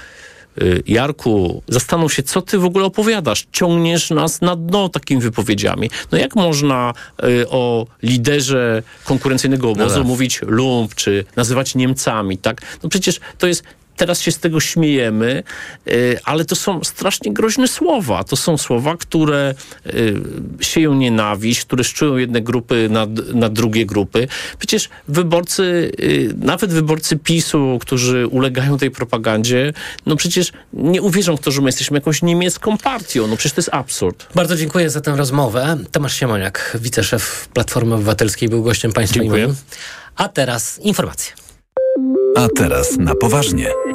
y, 0.61 0.83
Jarku, 0.87 1.63
zastanów 1.67 2.13
się, 2.13 2.23
co 2.23 2.41
ty 2.41 2.57
w 2.57 2.65
ogóle 2.65 2.85
opowiadasz. 2.85 3.47
Ciągniesz 3.51 4.09
nas 4.09 4.41
na 4.41 4.55
dno 4.55 4.89
takimi 4.89 5.21
wypowiedziami. 5.21 5.89
No 6.11 6.17
jak 6.17 6.35
można 6.35 6.93
y, 7.23 7.49
o 7.49 7.87
liderze 8.03 8.83
konkurencyjnego 9.03 9.69
obozu 9.69 9.89
no 9.89 9.95
tak. 9.95 10.07
mówić 10.07 10.41
lump, 10.41 10.95
czy 10.95 11.25
nazywać 11.35 11.75
Niemcami, 11.75 12.37
tak? 12.37 12.61
No 12.83 12.89
przecież 12.89 13.19
to 13.37 13.47
jest 13.47 13.63
teraz 14.01 14.21
się 14.21 14.31
z 14.31 14.39
tego 14.39 14.59
śmiejemy, 14.59 15.43
y, 15.87 16.19
ale 16.23 16.45
to 16.45 16.55
są 16.55 16.83
strasznie 16.83 17.33
groźne 17.33 17.67
słowa. 17.67 18.23
To 18.23 18.35
są 18.35 18.57
słowa, 18.57 18.97
które 18.97 19.53
y, 19.85 20.21
sieją 20.61 20.93
nienawiść, 20.93 21.61
które 21.61 21.83
szczują 21.83 22.17
jedne 22.17 22.41
grupy 22.41 22.87
na, 22.89 23.07
na 23.33 23.49
drugie 23.49 23.85
grupy. 23.85 24.27
Przecież 24.57 24.89
wyborcy, 25.07 25.91
y, 25.99 26.33
nawet 26.37 26.73
wyborcy 26.73 27.17
PiSu, 27.17 27.77
którzy 27.81 28.27
ulegają 28.27 28.77
tej 28.77 28.91
propagandzie, 28.91 29.73
no 30.05 30.15
przecież 30.15 30.51
nie 30.73 31.01
uwierzą 31.01 31.37
w 31.37 31.41
to, 31.41 31.51
że 31.51 31.61
my 31.61 31.67
jesteśmy 31.67 31.97
jakąś 31.97 32.21
niemiecką 32.21 32.77
partią. 32.77 33.27
No 33.27 33.37
przecież 33.37 33.53
to 33.53 33.59
jest 33.59 33.73
absurd. 33.73 34.27
Bardzo 34.35 34.55
dziękuję 34.55 34.89
za 34.89 35.01
tę 35.01 35.15
rozmowę. 35.15 35.77
Tomasz 35.91 36.15
Siemoniak, 36.15 36.77
wiceszef 36.81 37.49
Platformy 37.53 37.95
Obywatelskiej, 37.95 38.49
był 38.49 38.63
gościem 38.63 38.91
Państwa. 38.91 39.19
Dziękuję. 39.19 39.53
A 40.15 40.29
teraz 40.29 40.79
informacje. 40.79 41.33
A 42.35 42.47
teraz 42.55 42.97
na 42.97 43.15
poważnie. 43.15 43.90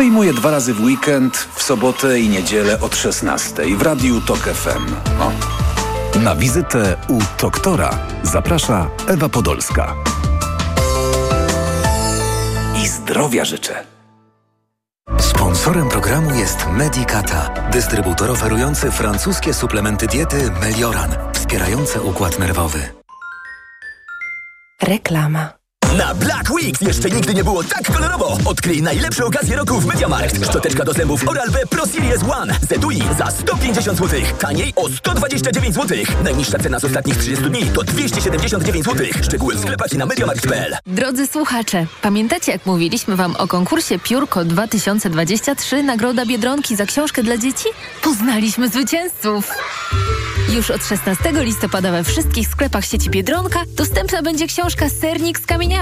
Przyjmuję 0.00 0.32
dwa 0.32 0.50
razy 0.50 0.74
w 0.74 0.84
weekend, 0.84 1.36
w 1.36 1.62
sobotę 1.62 2.20
i 2.20 2.28
niedzielę 2.28 2.80
od 2.80 2.96
16 2.96 3.76
w 3.76 3.82
Radiu 3.82 4.20
TOK 4.20 4.38
FM. 4.38 4.94
O. 5.20 5.32
Na 6.18 6.36
wizytę 6.36 6.96
u 7.08 7.18
doktora 7.40 7.98
zaprasza 8.22 8.90
Ewa 9.08 9.28
Podolska. 9.28 9.94
I 12.84 12.88
zdrowia 12.88 13.44
życzę. 13.44 13.84
Sponsorem 15.18 15.88
programu 15.88 16.34
jest 16.34 16.66
Medicata, 16.72 17.70
dystrybutor 17.72 18.30
oferujący 18.30 18.90
francuskie 18.90 19.54
suplementy 19.54 20.06
diety 20.06 20.50
Melioran, 20.60 21.10
wspierające 21.32 22.02
układ 22.02 22.38
nerwowy. 22.38 22.88
Reklama. 24.82 25.59
Na 25.98 26.14
Black 26.14 26.50
Weeks 26.50 26.80
jeszcze 26.80 27.10
nigdy 27.10 27.34
nie 27.34 27.44
było 27.44 27.64
tak 27.64 27.92
kolorowo. 27.92 28.38
Odkryj 28.44 28.82
najlepsze 28.82 29.24
okazje 29.24 29.56
roku 29.56 29.80
w 29.80 29.86
MediaMarkt. 29.86 30.46
Szczoteczka 30.46 30.84
do 30.84 30.92
zębów 30.92 31.28
Oral-B 31.28 31.66
Pro 31.66 31.86
Series 31.86 32.22
One 32.22 32.54
z 32.68 32.72
etui 32.72 33.02
za 33.18 33.30
150 33.30 33.98
zł. 33.98 34.20
Taniej 34.38 34.72
o 34.76 34.88
129 34.88 35.74
zł. 35.74 35.98
Najniższa 36.24 36.58
cena 36.58 36.78
z 36.80 36.84
ostatnich 36.84 37.16
30 37.16 37.44
dni 37.44 37.66
to 37.74 37.82
279 37.82 38.84
zł. 38.84 39.06
Szczegóły 39.22 39.54
w 39.54 39.60
sklepach 39.60 39.92
i 39.92 39.98
na 39.98 40.06
MediaMarkt.pl. 40.06 40.76
Drodzy 40.86 41.26
słuchacze, 41.26 41.86
pamiętacie 42.02 42.52
jak 42.52 42.66
mówiliśmy 42.66 43.16
wam 43.16 43.36
o 43.36 43.48
konkursie 43.48 43.98
Piórko 43.98 44.44
2023 44.44 45.82
Nagroda 45.82 46.26
Biedronki 46.26 46.76
za 46.76 46.86
książkę 46.86 47.22
dla 47.22 47.36
dzieci? 47.36 47.68
Poznaliśmy 48.02 48.68
zwycięzców. 48.68 49.50
Już 50.54 50.70
od 50.70 50.86
16 50.86 51.32
listopada 51.32 51.92
we 51.92 52.04
wszystkich 52.04 52.48
sklepach 52.48 52.84
sieci 52.84 53.10
Biedronka 53.10 53.62
dostępna 53.76 54.22
będzie 54.22 54.46
książka 54.46 54.88
Sernik 54.88 55.38
z 55.38 55.46
kamieniami. 55.46 55.79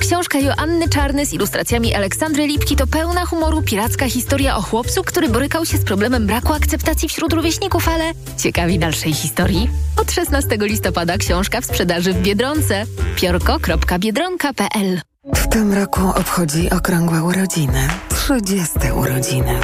Książka 0.00 0.38
Joanny 0.38 0.88
Czarny 0.88 1.26
z 1.26 1.32
ilustracjami 1.32 1.94
Aleksandry 1.94 2.46
Lipki 2.46 2.76
to 2.76 2.86
pełna 2.86 3.26
humoru 3.26 3.62
piracka 3.62 4.08
historia 4.08 4.56
o 4.56 4.62
chłopcu, 4.62 5.02
który 5.02 5.28
borykał 5.28 5.66
się 5.66 5.76
z 5.76 5.84
problemem 5.84 6.26
braku 6.26 6.52
akceptacji 6.52 7.08
wśród 7.08 7.32
rówieśników, 7.32 7.88
ale 7.88 8.04
ciekawi 8.38 8.78
dalszej 8.78 9.12
historii? 9.12 9.70
Od 9.96 10.12
16 10.12 10.56
listopada 10.60 11.18
książka 11.18 11.60
w 11.60 11.64
sprzedaży 11.64 12.12
w 12.12 12.22
Biedronce. 12.22 12.84
piorko.biedronka.pl 13.16 15.00
W 15.34 15.48
tym 15.48 15.72
roku 15.72 16.00
obchodzi 16.00 16.70
okrągłe 16.70 17.22
urodziny. 17.22 17.88
30 18.08 18.70
urodziny. 18.96 19.60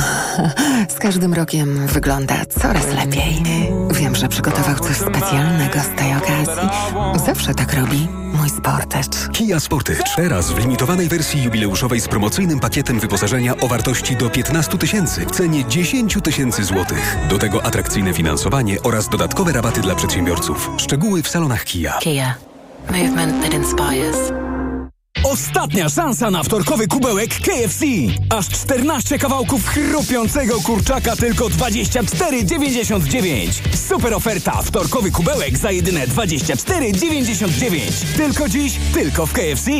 Z 0.96 0.98
każdym 0.98 1.34
rokiem 1.34 1.86
wygląda 1.86 2.46
coraz 2.46 2.86
lepiej. 2.92 3.42
Że 4.20 4.28
przygotował 4.28 4.78
coś 4.78 4.96
specjalnego 4.96 5.80
z 5.80 5.98
tej 5.98 6.16
okazji. 6.16 6.68
Zawsze 7.26 7.54
tak 7.54 7.74
robi 7.74 8.08
mój 8.32 8.50
Sportage. 8.50 9.28
Kia 9.32 9.60
Sportage. 9.60 10.02
Teraz 10.16 10.50
w 10.50 10.58
limitowanej 10.58 11.08
wersji 11.08 11.42
jubileuszowej 11.42 12.00
z 12.00 12.08
promocyjnym 12.08 12.60
pakietem 12.60 13.00
wyposażenia 13.00 13.56
o 13.56 13.68
wartości 13.68 14.16
do 14.16 14.30
15 14.30 14.78
tysięcy 14.78 15.26
w 15.26 15.30
cenie 15.30 15.64
10 15.64 16.18
tysięcy 16.22 16.64
złotych. 16.64 17.16
Do 17.28 17.38
tego 17.38 17.64
atrakcyjne 17.64 18.12
finansowanie 18.14 18.82
oraz 18.82 19.08
dodatkowe 19.08 19.52
rabaty 19.52 19.80
dla 19.80 19.94
przedsiębiorców. 19.94 20.70
Szczegóły 20.76 21.22
w 21.22 21.28
salonach 21.28 21.64
Kia. 21.64 21.98
Kia. 22.00 22.34
Movement 22.90 23.42
that 23.42 23.54
inspires. 23.54 24.45
Ostatnia 25.26 25.88
szansa 25.88 26.30
na 26.30 26.42
wtorkowy 26.42 26.88
kubełek 26.88 27.30
KFC. 27.30 27.84
Aż 28.30 28.48
14 28.48 29.18
kawałków 29.18 29.68
chrupiącego 29.68 30.60
kurczaka 30.60 31.16
tylko 31.16 31.44
24,99. 31.44 33.76
Super 33.88 34.14
oferta. 34.14 34.62
Wtorkowy 34.62 35.10
kubełek 35.10 35.58
za 35.58 35.70
jedyne 35.70 36.06
24,99. 36.06 38.16
Tylko 38.16 38.48
dziś, 38.48 38.72
tylko 38.94 39.26
w 39.26 39.32
KFC. 39.32 39.70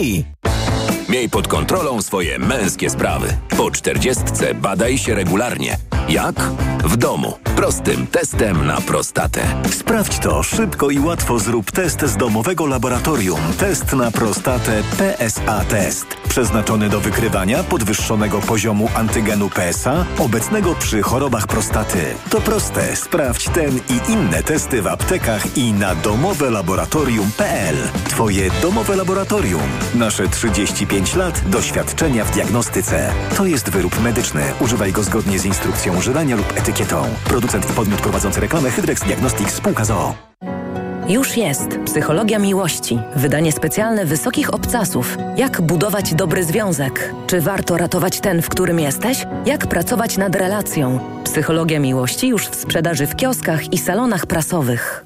Miej 1.09 1.31
pod 1.31 1.49
kontrolą 1.49 2.03
swoje 2.03 2.39
męskie 2.39 2.91
sprawy. 2.91 3.37
Po 3.57 3.71
czterdziestce 3.71 4.55
badaj 4.55 4.99
się 4.99 5.15
regularnie. 5.15 5.77
Jak? 6.09 6.41
W 6.85 6.97
domu. 6.97 7.39
Prostym 7.57 8.07
testem 8.07 8.67
na 8.67 8.81
prostatę. 8.81 9.41
Sprawdź 9.71 10.19
to 10.19 10.43
szybko 10.43 10.91
i 10.91 10.99
łatwo. 10.99 11.39
Zrób 11.39 11.71
test 11.71 12.05
z 12.05 12.17
domowego 12.17 12.67
laboratorium. 12.67 13.41
Test 13.59 13.93
na 13.93 14.11
prostatę 14.11 14.83
PSA 14.99 15.65
Test. 15.65 16.07
Przeznaczony 16.29 16.89
do 16.89 17.01
wykrywania 17.01 17.63
podwyższonego 17.63 18.41
poziomu 18.41 18.89
antygenu 18.95 19.51
PSA 19.51 20.05
obecnego 20.19 20.75
przy 20.75 21.03
chorobach 21.03 21.47
prostaty. 21.47 21.99
To 22.31 22.41
proste. 22.41 22.97
Sprawdź 22.97 23.49
ten 23.49 23.77
i 23.77 24.13
inne 24.13 24.43
testy 24.43 24.83
w 24.83 24.87
aptekach 24.87 25.57
i 25.57 25.73
na 25.73 25.95
domowelaboratorium.pl. 25.95 27.77
Twoje 28.09 28.51
domowe 28.63 28.97
laboratorium. 28.97 29.69
Nasze 29.95 30.29
35 30.29 31.15
lat 31.15 31.41
doświadczenia 31.51 32.25
w 32.25 32.31
diagnostyce. 32.31 33.13
To 33.37 33.47
jest 33.47 33.71
wyrób 33.71 34.03
medyczny. 34.03 34.43
Używaj 34.61 34.93
go 34.93 35.03
zgodnie 35.03 35.39
z 35.39 35.45
instrukcją 35.45 35.96
używania 35.99 36.37
lub 36.37 36.59
etykietą. 36.59 37.03
Producent 37.25 37.71
i 37.71 37.73
podmiot 37.73 38.01
prowadzący 38.01 38.41
reklamę 38.41 38.71
Hydrex 38.71 39.05
Diagnostics 39.05 39.55
Spółka 39.55 39.85
ZOO. 39.85 40.15
Już 41.09 41.37
jest 41.37 41.69
Psychologia 41.85 42.39
Miłości. 42.39 42.99
Wydanie 43.17 43.53
specjalne 43.53 44.05
wysokich 44.05 44.55
obcasów. 44.55 45.17
Jak 45.37 45.61
budować 45.61 46.15
dobry 46.15 46.45
związek? 46.45 47.15
Czy 47.27 47.41
warto 47.41 47.77
ratować 47.77 48.21
ten, 48.21 48.43
w 48.43 48.49
którym 48.49 48.81
jesteś? 48.81 49.27
Jak 49.47 49.67
pracować 49.67 50.17
nad 50.17 50.37
relacją? 50.37 51.01
Psychologia 51.25 51.81
Miłości 51.81 52.29
już 52.29 52.47
w 52.47 52.55
sprzedaży 52.55 53.07
w 53.07 53.17
kioskach 53.17 53.73
i 53.73 53.79
salonach 53.79 54.27
prasowych. 54.27 55.06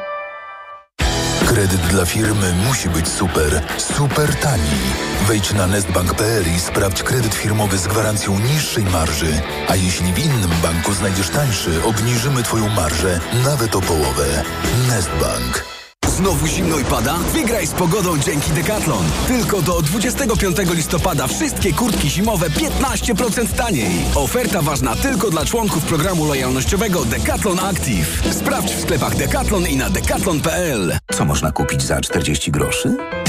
Kredyt 1.51 1.81
dla 1.81 2.05
firmy 2.05 2.53
musi 2.67 2.89
być 2.89 3.07
super, 3.07 3.61
super 3.77 4.35
tani. 4.35 4.79
Wejdź 5.27 5.53
na 5.53 5.67
nestbank.pl 5.67 6.43
i 6.55 6.59
sprawdź 6.59 7.03
kredyt 7.03 7.33
firmowy 7.33 7.77
z 7.77 7.87
gwarancją 7.87 8.39
niższej 8.39 8.83
marży. 8.83 9.41
A 9.67 9.75
jeśli 9.75 10.13
w 10.13 10.19
innym 10.19 10.51
banku 10.63 10.93
znajdziesz 10.93 11.29
tańszy, 11.29 11.83
obniżymy 11.83 12.43
Twoją 12.43 12.69
marżę 12.69 13.19
nawet 13.45 13.75
o 13.75 13.81
połowę. 13.81 14.43
Nestbank. 14.87 15.80
Znowu 16.21 16.47
zimno 16.47 16.79
i 16.79 16.83
pada? 16.83 17.17
Wygraj 17.17 17.67
z 17.67 17.71
pogodą 17.71 18.17
dzięki 18.17 18.51
Decathlon. 18.51 19.05
Tylko 19.27 19.61
do 19.61 19.81
25 19.81 20.57
listopada 20.73 21.27
wszystkie 21.27 21.73
kurtki 21.73 22.09
zimowe 22.09 22.49
15% 22.49 23.47
taniej. 23.57 23.91
Oferta 24.15 24.61
ważna 24.61 24.95
tylko 24.95 25.29
dla 25.29 25.45
członków 25.45 25.85
programu 25.85 26.25
lojalnościowego 26.25 27.05
Decathlon 27.05 27.59
Active. 27.59 28.21
Sprawdź 28.31 28.71
w 28.71 28.81
sklepach 28.81 29.15
Decathlon 29.15 29.67
i 29.67 29.77
na 29.77 29.89
decathlon.pl. 29.89 30.97
Co 31.11 31.25
można 31.25 31.51
kupić 31.51 31.83
za 31.83 32.01
40 32.01 32.51
groszy? 32.51 32.97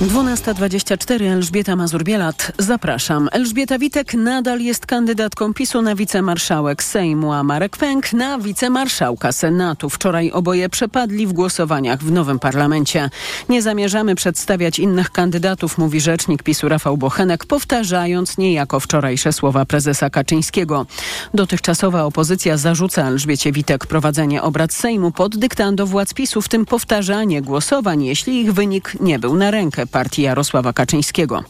12.24 0.00 1.32
Elżbieta 1.32 1.76
Mazur-Bielat. 1.76 2.52
Zapraszam. 2.58 3.28
Elżbieta 3.32 3.78
Witek 3.78 4.14
nadal 4.14 4.60
jest 4.60 4.86
kandydatką 4.86 5.54
PiSu 5.54 5.82
na 5.82 5.94
wicemarszałek 5.94 6.82
Sejmu, 6.82 7.32
a 7.32 7.42
Marek 7.42 7.76
Pęk 7.76 8.12
na 8.12 8.38
wicemarszałka 8.38 9.32
Senatu. 9.32 9.90
Wczoraj 9.90 10.30
oboje 10.30 10.68
przepadli 10.68 11.26
w 11.26 11.32
głosowaniach 11.32 12.02
w 12.02 12.12
nowym 12.12 12.38
parlamencie. 12.38 13.10
Nie 13.48 13.62
zamierzamy 13.62 14.14
przedstawiać 14.14 14.78
innych 14.78 15.10
kandydatów, 15.10 15.78
mówi 15.78 16.00
rzecznik 16.00 16.42
PiSu 16.42 16.68
Rafał 16.68 16.96
Bochenek, 16.96 17.46
powtarzając 17.46 18.38
niejako 18.38 18.80
wczorajsze 18.80 19.32
słowa 19.32 19.64
prezesa 19.64 20.10
Kaczyńskiego. 20.10 20.86
Dotychczasowa 21.34 22.04
opozycja 22.04 22.56
zarzuca 22.56 23.08
Elżbiecie 23.08 23.52
Witek 23.52 23.86
prowadzenie 23.86 24.42
obrad 24.42 24.72
Sejmu 24.72 25.12
pod 25.12 25.36
dyktando 25.36 25.86
władz 25.86 26.14
PiSu, 26.14 26.42
w 26.42 26.48
tym 26.48 26.66
powtarzanie 26.66 27.42
głosowań, 27.42 28.04
jeśli 28.04 28.40
ich 28.40 28.52
wynik 28.52 28.92
nie 29.00 29.18
był 29.18 29.36
na 29.36 29.50
rękę 29.50 29.85
partii 29.86 30.22
Jarosława 30.22 30.72
Kaczyńskiego. 30.72 31.44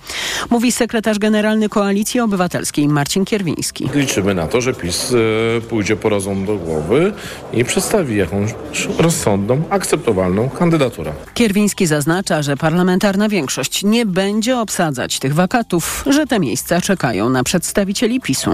Mówi 0.50 0.72
sekretarz 0.72 1.18
generalny 1.18 1.68
Koalicji 1.68 2.20
Obywatelskiej 2.20 2.88
Marcin 2.88 3.24
Kierwiński. 3.24 3.90
Liczymy 3.94 4.34
na 4.34 4.46
to, 4.46 4.60
że 4.60 4.74
PiS 4.74 5.12
e, 5.58 5.60
pójdzie 5.60 5.96
po 5.96 6.08
rozum 6.08 6.46
do 6.46 6.56
głowy 6.56 7.12
i 7.52 7.64
przedstawi 7.64 8.16
jakąś 8.16 8.50
rozsądną, 8.98 9.62
akceptowalną 9.70 10.48
kandydaturę. 10.48 11.12
Kierwiński 11.34 11.86
zaznacza, 11.86 12.42
że 12.42 12.56
parlamentarna 12.56 13.28
większość 13.28 13.84
nie 13.84 14.06
będzie 14.06 14.58
obsadzać 14.58 15.18
tych 15.18 15.34
wakatów, 15.34 16.04
że 16.06 16.26
te 16.26 16.40
miejsca 16.40 16.80
czekają 16.80 17.30
na 17.30 17.44
przedstawicieli 17.44 18.20
PiSu. 18.20 18.50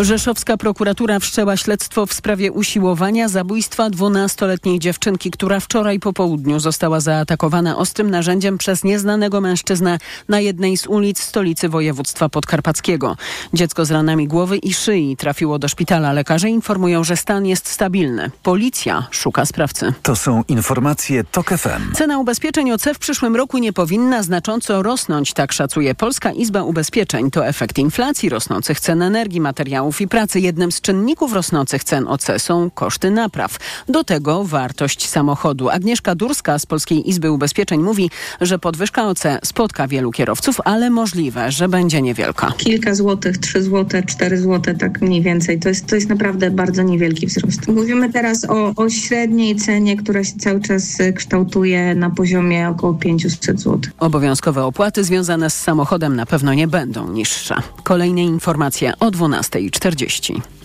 Rzeszowska 0.00 0.56
prokuratura 0.56 1.18
wszczęła 1.18 1.56
śledztwo 1.56 2.06
w 2.06 2.12
sprawie 2.12 2.52
usiłowania 2.52 3.28
zabójstwa 3.28 3.90
12-letniej 3.90 4.78
dziewczynki, 4.78 5.30
która 5.30 5.60
wczoraj 5.60 6.00
po 6.00 6.12
południu 6.12 6.60
została 6.60 7.00
zaatakowana 7.00 7.76
ostrym 7.76 8.10
narzędziem 8.10 8.58
przez 8.58 8.84
nieznanego 8.92 9.40
mężczyznę 9.40 9.98
na 10.28 10.40
jednej 10.40 10.76
z 10.76 10.86
ulic 10.86 11.20
stolicy 11.20 11.68
województwa 11.68 12.28
podkarpackiego. 12.28 13.16
Dziecko 13.54 13.84
z 13.84 13.90
ranami 13.90 14.28
głowy 14.28 14.56
i 14.56 14.74
szyi 14.74 15.16
trafiło 15.16 15.58
do 15.58 15.68
szpitala. 15.68 16.12
Lekarze 16.12 16.48
informują, 16.48 17.04
że 17.04 17.16
stan 17.16 17.46
jest 17.46 17.68
stabilny. 17.68 18.30
Policja 18.42 19.06
szuka 19.10 19.46
sprawcy. 19.46 19.94
To 20.02 20.16
są 20.16 20.42
informacje 20.48 21.24
TOK 21.24 21.50
FM. 21.50 21.92
Cena 21.94 22.18
ubezpieczeń 22.18 22.72
OC 22.72 22.84
w 22.94 22.98
przyszłym 22.98 23.36
roku 23.36 23.58
nie 23.58 23.72
powinna 23.72 24.22
znacząco 24.22 24.82
rosnąć, 24.82 25.32
tak 25.32 25.52
szacuje 25.52 25.94
Polska 25.94 26.32
Izba 26.32 26.62
Ubezpieczeń. 26.62 27.30
To 27.30 27.46
efekt 27.46 27.78
inflacji, 27.78 28.28
rosnących 28.28 28.80
cen 28.80 29.02
energii, 29.02 29.40
materiałów 29.40 30.00
i 30.00 30.08
pracy. 30.08 30.40
Jednym 30.40 30.72
z 30.72 30.80
czynników 30.80 31.32
rosnących 31.32 31.84
cen 31.84 32.08
OC 32.08 32.26
są 32.38 32.70
koszty 32.70 33.10
napraw. 33.10 33.58
Do 33.88 34.04
tego 34.04 34.44
wartość 34.44 35.08
samochodu. 35.08 35.70
Agnieszka 35.70 36.14
Durska 36.14 36.58
z 36.58 36.66
Polskiej 36.66 37.10
Izby 37.10 37.30
Ubezpieczeń 37.30 37.80
mówi, 37.80 38.10
że 38.40 38.58
podwyżka 38.82 39.08
OC 39.08 39.22
spotka 39.44 39.88
wielu 39.88 40.10
kierowców, 40.10 40.60
ale 40.64 40.90
możliwe, 40.90 41.52
że 41.52 41.68
będzie 41.68 42.02
niewielka. 42.02 42.52
Kilka 42.56 42.94
złotych, 42.94 43.38
trzy 43.38 43.62
złote, 43.62 44.02
cztery 44.02 44.38
złote, 44.38 44.74
tak 44.74 45.00
mniej 45.00 45.22
więcej. 45.22 45.58
To 45.58 45.68
jest, 45.68 45.86
to 45.86 45.94
jest 45.94 46.08
naprawdę 46.08 46.50
bardzo 46.50 46.82
niewielki 46.82 47.26
wzrost. 47.26 47.68
Mówimy 47.68 48.12
teraz 48.12 48.44
o, 48.44 48.72
o 48.76 48.90
średniej 48.90 49.56
cenie, 49.56 49.96
która 49.96 50.24
się 50.24 50.32
cały 50.38 50.60
czas 50.60 50.98
kształtuje 51.14 51.94
na 51.94 52.10
poziomie 52.10 52.68
około 52.68 52.94
500 52.94 53.60
zł. 53.60 53.80
Obowiązkowe 53.98 54.64
opłaty 54.64 55.04
związane 55.04 55.50
z 55.50 55.54
samochodem 55.54 56.16
na 56.16 56.26
pewno 56.26 56.54
nie 56.54 56.68
będą 56.68 57.12
niższe. 57.12 57.54
Kolejne 57.82 58.22
informacje 58.22 58.92
o 59.00 59.10
12.40. 59.10 60.61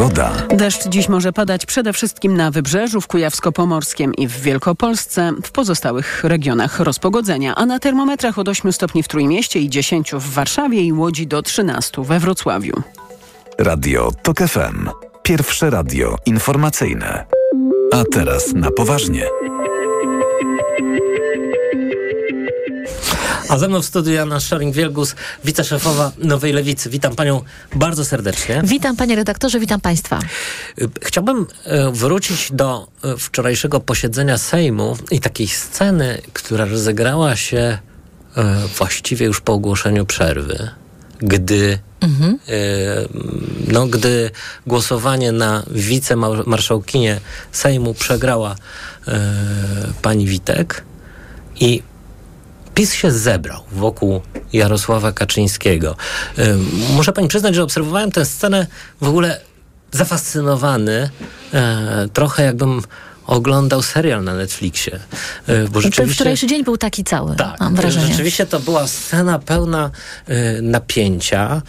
Pogoda. 0.00 0.32
Deszcz 0.48 0.88
dziś 0.88 1.08
może 1.08 1.32
padać 1.32 1.66
przede 1.66 1.92
wszystkim 1.92 2.36
na 2.36 2.50
wybrzeżu, 2.50 3.00
w 3.00 3.08
Kujawsko-Pomorskiem 3.08 4.12
i 4.14 4.26
w 4.26 4.40
Wielkopolsce, 4.40 5.32
w 5.44 5.50
pozostałych 5.50 6.24
regionach 6.24 6.80
rozpogodzenia, 6.80 7.54
a 7.54 7.66
na 7.66 7.78
termometrach 7.78 8.38
od 8.38 8.48
8 8.48 8.72
stopni 8.72 9.02
w 9.02 9.08
Trójmieście 9.08 9.60
i 9.60 9.68
10 9.68 10.12
w 10.12 10.32
Warszawie 10.32 10.82
i 10.82 10.92
Łodzi 10.92 11.26
do 11.26 11.42
13 11.42 12.02
we 12.04 12.18
Wrocławiu. 12.18 12.82
Radio 13.58 14.12
TOK 14.22 14.38
FM. 14.38 14.88
Pierwsze 15.22 15.70
radio 15.70 16.16
informacyjne. 16.26 17.26
A 17.92 18.04
teraz 18.12 18.52
na 18.54 18.70
poważnie. 18.70 19.24
A 23.50 23.58
ze 23.58 23.68
mną 23.68 23.82
w 23.82 23.84
studiu 23.84 24.12
Jana 24.12 24.40
Szoring-Wielgus, 24.40 25.14
wiceszefowa 25.44 26.12
Nowej 26.18 26.52
Lewicy. 26.52 26.90
Witam 26.90 27.14
panią 27.14 27.42
bardzo 27.74 28.04
serdecznie. 28.04 28.62
Witam 28.64 28.96
panie 28.96 29.16
redaktorze, 29.16 29.60
witam 29.60 29.80
państwa. 29.80 30.20
Chciałbym 31.02 31.46
e, 31.64 31.90
wrócić 31.90 32.52
do 32.52 32.88
e, 33.04 33.16
wczorajszego 33.16 33.80
posiedzenia 33.80 34.38
Sejmu 34.38 34.96
i 35.10 35.20
takiej 35.20 35.48
sceny, 35.48 36.22
która 36.32 36.64
rozegrała 36.64 37.36
się 37.36 37.78
e, 38.36 38.66
właściwie 38.78 39.26
już 39.26 39.40
po 39.40 39.52
ogłoszeniu 39.52 40.06
przerwy, 40.06 40.70
gdy 41.18 41.78
Mhm. 42.00 42.38
No, 43.68 43.86
gdy 43.86 44.30
głosowanie 44.66 45.32
na 45.32 45.62
wicemarszałkinię 45.70 47.20
Sejmu 47.52 47.94
przegrała 47.94 48.54
e, 49.08 49.20
pani 50.02 50.26
Witek 50.26 50.84
i 51.60 51.82
PiS 52.80 52.94
się 52.94 53.10
zebrał 53.10 53.62
wokół 53.72 54.20
Jarosława 54.52 55.12
Kaczyńskiego. 55.12 55.96
E, 56.38 56.56
muszę 56.96 57.12
pani 57.12 57.28
przyznać, 57.28 57.54
że 57.54 57.62
obserwowałem 57.62 58.12
tę 58.12 58.24
scenę 58.24 58.66
w 59.00 59.08
ogóle 59.08 59.40
zafascynowany, 59.92 61.10
e, 61.54 62.08
trochę 62.12 62.44
jakbym 62.44 62.82
oglądał 63.26 63.82
serial 63.82 64.24
na 64.24 64.34
Netflixie. 64.34 65.00
Bo 65.70 65.80
rzeczywiście, 65.80 66.14
wczorajszy 66.14 66.46
dzień 66.46 66.64
był 66.64 66.76
taki 66.76 67.04
cały, 67.04 67.36
tak, 67.36 67.60
mam 67.60 67.74
wrażenie. 67.74 68.06
Rzeczywiście 68.06 68.46
to 68.46 68.60
była 68.60 68.86
scena 68.86 69.38
pełna 69.38 69.90
y, 70.28 70.62
napięcia. 70.62 71.62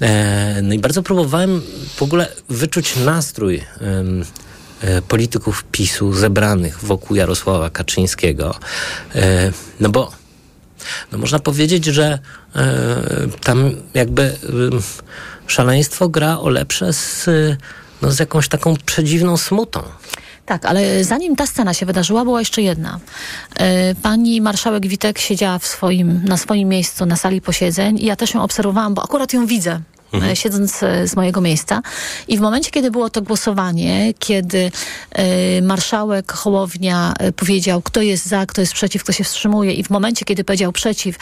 E, 0.00 0.62
no 0.62 0.74
i 0.74 0.78
bardzo 0.78 1.02
próbowałem 1.02 1.62
w 1.96 2.02
ogóle 2.02 2.28
wyczuć 2.48 2.96
nastrój 2.96 3.56
y, 3.56 5.02
polityków 5.02 5.64
PiSu 5.72 6.12
zebranych 6.12 6.78
wokół 6.84 7.16
Jarosława 7.16 7.70
Kaczyńskiego. 7.70 8.54
E, 9.14 9.52
no 9.80 9.88
bo 9.88 10.18
No 11.12 11.18
można 11.18 11.38
powiedzieć, 11.38 11.84
że 11.84 12.18
e, 12.56 12.68
tam 13.44 13.70
jakby 13.94 14.22
e, 14.22 14.36
szaleństwo 15.46 16.08
gra 16.08 16.38
o 16.38 16.48
lepsze 16.48 16.92
z, 16.92 17.26
no, 18.02 18.10
z 18.12 18.18
jakąś 18.18 18.48
taką 18.48 18.76
przedziwną 18.86 19.36
smutą. 19.36 19.82
Tak, 20.46 20.64
ale 20.64 21.04
zanim 21.04 21.36
ta 21.36 21.46
scena 21.46 21.74
się 21.74 21.86
wydarzyła, 21.86 22.24
była 22.24 22.38
jeszcze 22.38 22.62
jedna. 22.62 23.00
E, 23.56 23.94
pani 23.94 24.40
marszałek 24.40 24.86
Witek 24.86 25.18
siedziała 25.18 25.58
swoim, 25.58 26.24
na 26.24 26.36
swoim 26.36 26.68
miejscu 26.68 27.06
na 27.06 27.16
sali 27.16 27.40
posiedzeń 27.40 27.98
i 27.98 28.04
ja 28.04 28.16
też 28.16 28.34
ją 28.34 28.42
obserwowałam, 28.42 28.94
bo 28.94 29.02
akurat 29.02 29.32
ją 29.32 29.46
widzę 29.46 29.80
mhm. 30.12 30.36
siedząc 30.36 30.78
z 31.04 31.16
mojego 31.16 31.40
miejsca. 31.40 31.82
I 32.28 32.38
w 32.38 32.40
momencie, 32.40 32.70
kiedy 32.70 32.90
było 32.90 33.10
to 33.10 33.22
głosowanie, 33.22 34.14
kiedy 34.18 34.70
y, 35.58 35.62
marszałek 35.62 36.32
Hołownia 36.32 37.14
powiedział, 37.36 37.82
kto 37.82 38.02
jest 38.02 38.26
za, 38.26 38.46
kto 38.46 38.60
jest 38.60 38.72
przeciw, 38.72 39.04
kto 39.04 39.12
się 39.12 39.24
wstrzymuje 39.24 39.72
i 39.72 39.84
w 39.84 39.90
momencie, 39.90 40.24
kiedy 40.24 40.44
powiedział 40.44 40.72
przeciw 40.72 41.16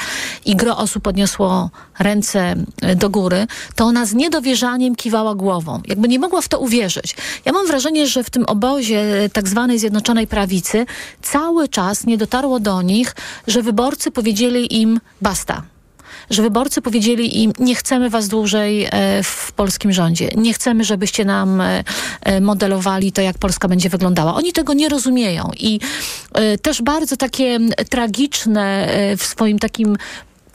i 0.45 0.57
gro 0.57 0.77
osób 0.77 1.03
podniosło 1.03 1.71
ręce 1.99 2.55
do 2.97 3.11
góry, 3.11 3.47
to 3.75 3.85
ona 3.85 4.07
z 4.07 4.15
niedowierzaniem 4.15 4.97
kiwała 4.97 5.35
głową. 5.35 5.81
Jakby 5.87 6.09
nie 6.09 6.19
mogła 6.19 6.41
w 6.41 6.49
to 6.49 6.59
uwierzyć. 6.59 7.17
Ja 7.45 7.53
mam 7.53 7.67
wrażenie, 7.67 8.07
że 8.07 8.25
w 8.25 8.31
tym 8.31 8.45
obozie 8.45 9.05
tak 9.33 9.49
zwanej 9.49 9.79
Zjednoczonej 9.79 10.27
Prawicy 10.27 10.87
cały 11.23 11.69
czas 11.69 12.07
nie 12.07 12.19
dotarło 12.19 12.61
do 12.61 12.83
nich, 12.83 13.15
że 13.47 13.63
wyborcy 13.63 14.11
powiedzieli 14.11 14.81
im 14.81 15.01
basta 15.21 15.76
że 16.31 16.43
wyborcy 16.43 16.83
powiedzieli 16.83 17.43
im, 17.43 17.53
nie 17.59 17.75
chcemy 17.75 18.11
was 18.11 18.29
dłużej 18.29 18.85
e, 18.85 19.23
w 19.23 19.53
polskim 19.53 19.93
rządzie. 19.93 20.29
Nie 20.37 20.53
chcemy, 20.53 20.85
żebyście 20.85 21.25
nam 21.25 21.61
e, 21.61 21.85
e, 22.23 22.41
modelowali 22.41 23.13
to, 23.13 23.23
jak 23.23 23.39
Polska 23.39 23.69
będzie 23.69 23.89
wyglądała. 23.89 24.35
Oni 24.35 24.53
tego 24.53 24.75
nie 24.75 24.89
rozumieją 24.89 25.51
i 25.61 25.81
też 26.63 26.83
bardzo 26.83 27.17
takie 27.17 27.59
tragiczne 27.91 28.89
w 29.19 29.23
swoim 29.23 29.59
takim 29.59 29.97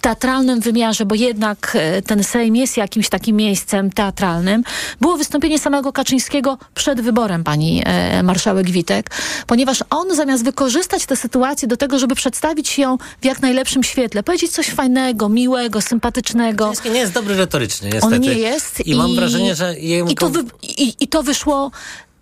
teatralnym 0.02 0.60
wymiarze, 0.60 1.06
bo 1.06 1.16
jednak 1.16 1.78
e, 1.80 2.02
ten 2.02 2.24
Sejm 2.24 2.56
jest 2.56 2.78
jakimś 2.78 3.10
takim 3.10 3.36
miejscem 3.36 3.92
teatralnym, 3.92 4.64
było 5.02 5.18
wystąpienie 5.18 5.60
samego 5.60 5.94
Kaczyńskiego 5.94 6.58
przed 6.76 7.02
wyborem 7.02 7.44
pani 7.44 7.82
e, 7.86 8.24
marszałek 8.24 8.70
Witek, 8.70 9.12
ponieważ 9.48 9.84
on 9.90 10.16
zamiast 10.16 10.44
wykorzystać 10.44 11.06
tę 11.06 11.16
sytuację 11.16 11.68
do 11.68 11.78
tego, 11.78 12.00
żeby 12.00 12.16
przedstawić 12.16 12.80
ją 12.80 12.98
w 13.22 13.26
jak 13.26 13.42
najlepszym 13.42 13.84
świetle, 13.84 14.24
powiedzieć 14.24 14.52
coś 14.52 14.68
fajnego, 14.68 15.30
miłego, 15.30 15.82
sympatycznego. 15.82 16.66
Kaczyński 16.66 16.90
nie 16.90 17.00
jest 17.00 17.14
dobry 17.14 17.36
retorycznie, 17.36 17.90
niestety. 17.90 18.16
On 18.16 18.22
nie 18.22 18.34
jest. 18.34 18.80
I, 18.80 18.92
i 18.92 18.96
mam 18.96 19.16
wrażenie, 19.16 19.56
że 19.56 19.80
jego... 19.80 20.10
I 20.10 20.16
to, 20.16 20.30
wy, 20.30 20.44
i, 20.64 20.94
i 21.00 21.08
to 21.08 21.24
wyszło 21.24 21.72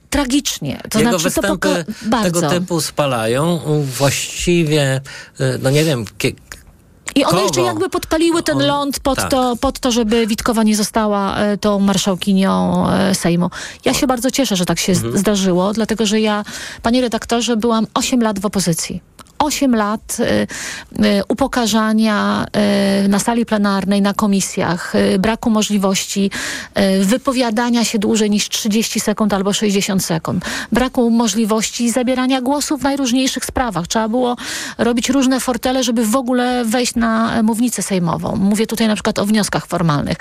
tragicznie. 0.10 0.82
To 0.90 1.00
Jego 1.00 1.10
znaczy, 1.10 1.24
występy 1.24 1.86
to 2.12 2.24
tego 2.24 2.50
typu 2.50 2.82
spalają. 2.82 3.60
Właściwie, 3.98 5.02
y, 5.40 5.60
no 5.62 5.70
nie 5.70 5.84
wiem, 5.84 6.06
i 7.20 7.26
one 7.26 7.42
jeszcze 7.42 7.62
jakby 7.62 7.90
podpaliły 7.90 8.44
ten 8.44 8.66
ląd 8.68 9.00
pod, 9.00 9.18
tak. 9.18 9.32
to, 9.32 9.56
pod 9.56 9.80
to, 9.80 9.92
żeby 9.92 10.28
Witkowa 10.28 10.64
nie 10.64 10.76
została 10.76 11.38
e, 11.38 11.58
tą 11.58 11.80
marszałkinią 11.80 12.86
e, 12.90 13.16
Sejmu. 13.16 13.50
Ja 13.86 13.94
się 13.94 14.08
bardzo 14.08 14.32
cieszę, 14.32 14.56
że 14.56 14.66
tak 14.66 14.80
się 14.80 14.94
mhm. 14.94 15.18
zdarzyło, 15.18 15.74
dlatego 15.74 16.06
że 16.06 16.22
ja, 16.22 16.46
panie 16.82 17.02
redaktorze, 17.02 17.58
byłam 17.58 17.88
8 17.94 18.22
lat 18.22 18.40
w 18.40 18.46
opozycji. 18.46 19.02
8 19.40 19.76
lat 19.76 20.18
y, 20.20 20.24
y, 21.06 21.24
upokarzania 21.28 22.46
y, 23.06 23.10
na 23.10 23.20
sali 23.20 23.46
plenarnej, 23.46 24.02
na 24.02 24.14
komisjach, 24.14 24.94
braku 25.20 25.50
możliwości 25.50 26.32
wypowiadania 27.02 27.86
się 27.86 28.00
dłużej 28.00 28.30
niż 28.30 28.50
30 28.50 29.00
sekund 29.00 29.34
albo 29.34 29.54
60 29.54 30.06
sekund, 30.06 30.46
braku 30.72 31.10
możliwości 31.10 31.90
zabierania 31.90 32.42
głosu 32.42 32.78
w 32.78 32.84
najróżniejszych 32.84 33.46
sprawach. 33.46 33.88
Trzeba 33.88 34.10
było 34.10 34.36
robić 34.78 35.10
różne 35.10 35.40
fortele, 35.40 35.84
żeby 35.84 36.06
w 36.06 36.16
ogóle 36.16 36.66
wejść 36.66 36.96
na 36.96 37.44
mównicę 37.44 37.82
sejmową. 37.82 38.36
Mówię 38.36 38.68
tutaj 38.68 38.88
na 38.88 38.94
przykład 38.96 39.20
o 39.20 39.26
wnioskach 39.26 39.68
formalnych. 39.68 40.18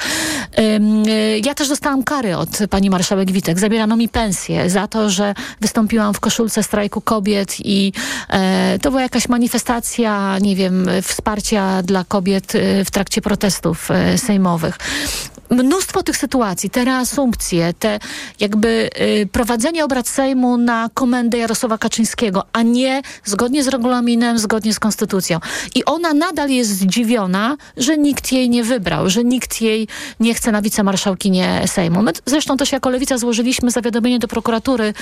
Ja 1.45 1.55
też 1.55 1.69
dostałam 1.69 2.03
kary 2.03 2.37
od 2.37 2.59
pani 2.71 2.91
marszałek 2.91 3.31
Witek. 3.31 3.59
Zabierano 3.59 3.97
mi 3.97 4.09
pensję 4.09 4.71
za 4.71 4.87
to, 4.87 5.11
że 5.11 5.35
wystąpiłam 5.61 6.15
w 6.15 6.21
koszulce 6.21 6.63
strajku 6.63 7.01
kobiet 7.01 7.57
i 7.65 7.93
e, 8.29 8.79
to 8.83 8.91
była 8.91 9.08
jakaś 9.09 9.29
manifestacja, 9.29 10.39
nie 10.39 10.57
wiem, 10.57 10.87
wsparcia 11.03 11.83
dla 11.83 12.05
kobiet 12.05 12.55
y, 12.55 12.85
w 12.85 12.91
trakcie 12.91 13.21
protestów 13.21 13.89
y, 14.15 14.19
sejmowych 14.19 14.79
mnóstwo 15.51 16.03
tych 16.03 16.17
sytuacji, 16.17 16.71
te 16.71 16.85
reasumpcje, 16.85 17.75
te 17.79 17.99
jakby 18.41 18.91
y, 19.23 19.29
prowadzenie 19.33 19.85
obrad 19.85 20.09
Sejmu 20.09 20.57
na 20.57 20.91
komendę 20.95 21.39
Jarosława 21.39 21.79
Kaczyńskiego, 21.79 22.45
a 22.53 22.63
nie 22.63 23.03
zgodnie 23.25 23.65
z 23.65 23.69
regulaminem, 23.69 24.39
zgodnie 24.39 24.75
z 24.75 24.79
konstytucją. 24.79 25.39
I 25.75 25.85
ona 25.85 26.15
nadal 26.15 26.51
jest 26.51 26.71
zdziwiona, 26.71 27.57
że 27.77 27.99
nikt 27.99 28.33
jej 28.33 28.51
nie 28.51 28.65
wybrał, 28.65 29.11
że 29.11 29.25
nikt 29.25 29.61
jej 29.61 29.89
nie 30.21 30.35
chce 30.35 30.53
na 30.53 30.63
wicemarszałkinię 30.63 31.63
Sejmu. 31.67 32.03
My 32.03 32.13
zresztą 32.27 32.57
też 32.57 32.73
jako 32.73 32.91
Lewica 32.91 33.19
złożyliśmy 33.19 33.71
zawiadomienie 33.71 34.19
do 34.19 34.29
prokuratury 34.29 34.95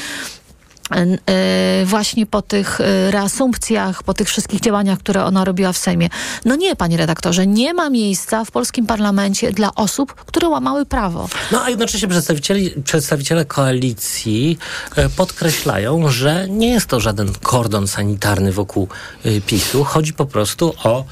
właśnie 1.84 2.26
po 2.26 2.42
tych 2.42 2.80
e, 2.80 3.10
reasumpcjach, 3.10 4.02
po 4.02 4.14
tych 4.14 4.28
wszystkich 4.28 4.60
działaniach, 4.60 4.98
które 4.98 5.24
ona 5.24 5.44
robiła 5.44 5.72
w 5.72 5.78
Sejmie. 5.78 6.08
No 6.44 6.56
nie, 6.56 6.76
panie 6.76 6.96
redaktorze, 6.96 7.46
nie 7.46 7.74
ma 7.74 7.90
miejsca 7.90 8.44
w 8.44 8.50
polskim 8.50 8.86
parlamencie 8.86 9.52
dla 9.52 9.74
osób, 9.74 10.14
które 10.14 10.48
łamały 10.48 10.86
prawo. 10.86 11.28
No 11.52 11.62
a 11.62 11.70
jednocześnie 11.70 12.08
przedstawiciele 12.84 13.44
koalicji 13.44 14.58
e, 14.96 15.08
podkreślają, 15.08 16.08
że 16.08 16.46
nie 16.48 16.68
jest 16.68 16.86
to 16.86 17.00
żaden 17.00 17.32
kordon 17.42 17.88
sanitarny 17.88 18.52
wokół 18.52 18.88
PiSu. 19.46 19.84
Chodzi 19.84 20.12
po 20.12 20.26
prostu 20.26 20.74
o 20.84 21.04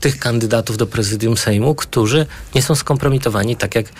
tych 0.00 0.18
kandydatów 0.18 0.76
do 0.76 0.86
prezydium 0.86 1.36
Sejmu, 1.36 1.74
którzy 1.74 2.26
nie 2.54 2.62
są 2.62 2.74
skompromitowani 2.74 3.56
tak 3.56 3.74
jak 3.74 3.86
e, 3.86 3.92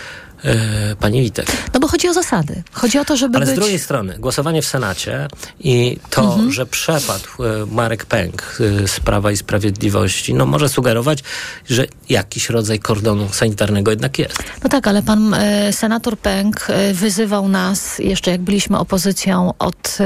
pani 1.00 1.22
Witek. 1.22 1.46
No 1.74 1.80
bo 1.80 1.88
chodzi 1.88 2.08
o 2.08 2.14
zasady. 2.14 2.62
Chodzi 2.72 2.98
o 2.98 3.04
to, 3.04 3.16
żeby 3.16 3.36
Ale 3.36 3.46
być... 3.46 3.54
z 3.54 3.58
drugiej 3.58 3.78
strony, 3.78 4.18
głosowanie 4.18 4.62
w 4.62 4.66
Senacie 4.66 5.28
i 5.60 5.98
to, 6.10 6.22
mhm. 6.22 6.52
że 6.52 6.66
przepadł 6.66 7.28
e, 7.38 7.66
Marek 7.66 8.04
Pęk 8.04 8.58
e, 8.82 8.88
z 8.88 9.00
Prawa 9.00 9.32
i 9.32 9.36
Sprawiedliwości, 9.36 10.34
no 10.34 10.46
może 10.46 10.68
sugerować, 10.68 11.22
że 11.68 11.86
jakiś 12.08 12.50
rodzaj 12.50 12.78
kordonu 12.78 13.28
sanitarnego 13.32 13.90
jednak 13.90 14.18
jest. 14.18 14.42
No 14.62 14.70
tak, 14.70 14.86
ale 14.86 15.02
pan 15.02 15.34
e, 15.34 15.72
senator 15.72 16.18
Pęk 16.18 16.66
e, 16.68 16.94
wyzywał 16.94 17.48
nas, 17.48 17.98
jeszcze 17.98 18.30
jak 18.30 18.40
byliśmy 18.40 18.78
opozycją, 18.78 19.54
od 19.58 19.98
e, 20.00 20.04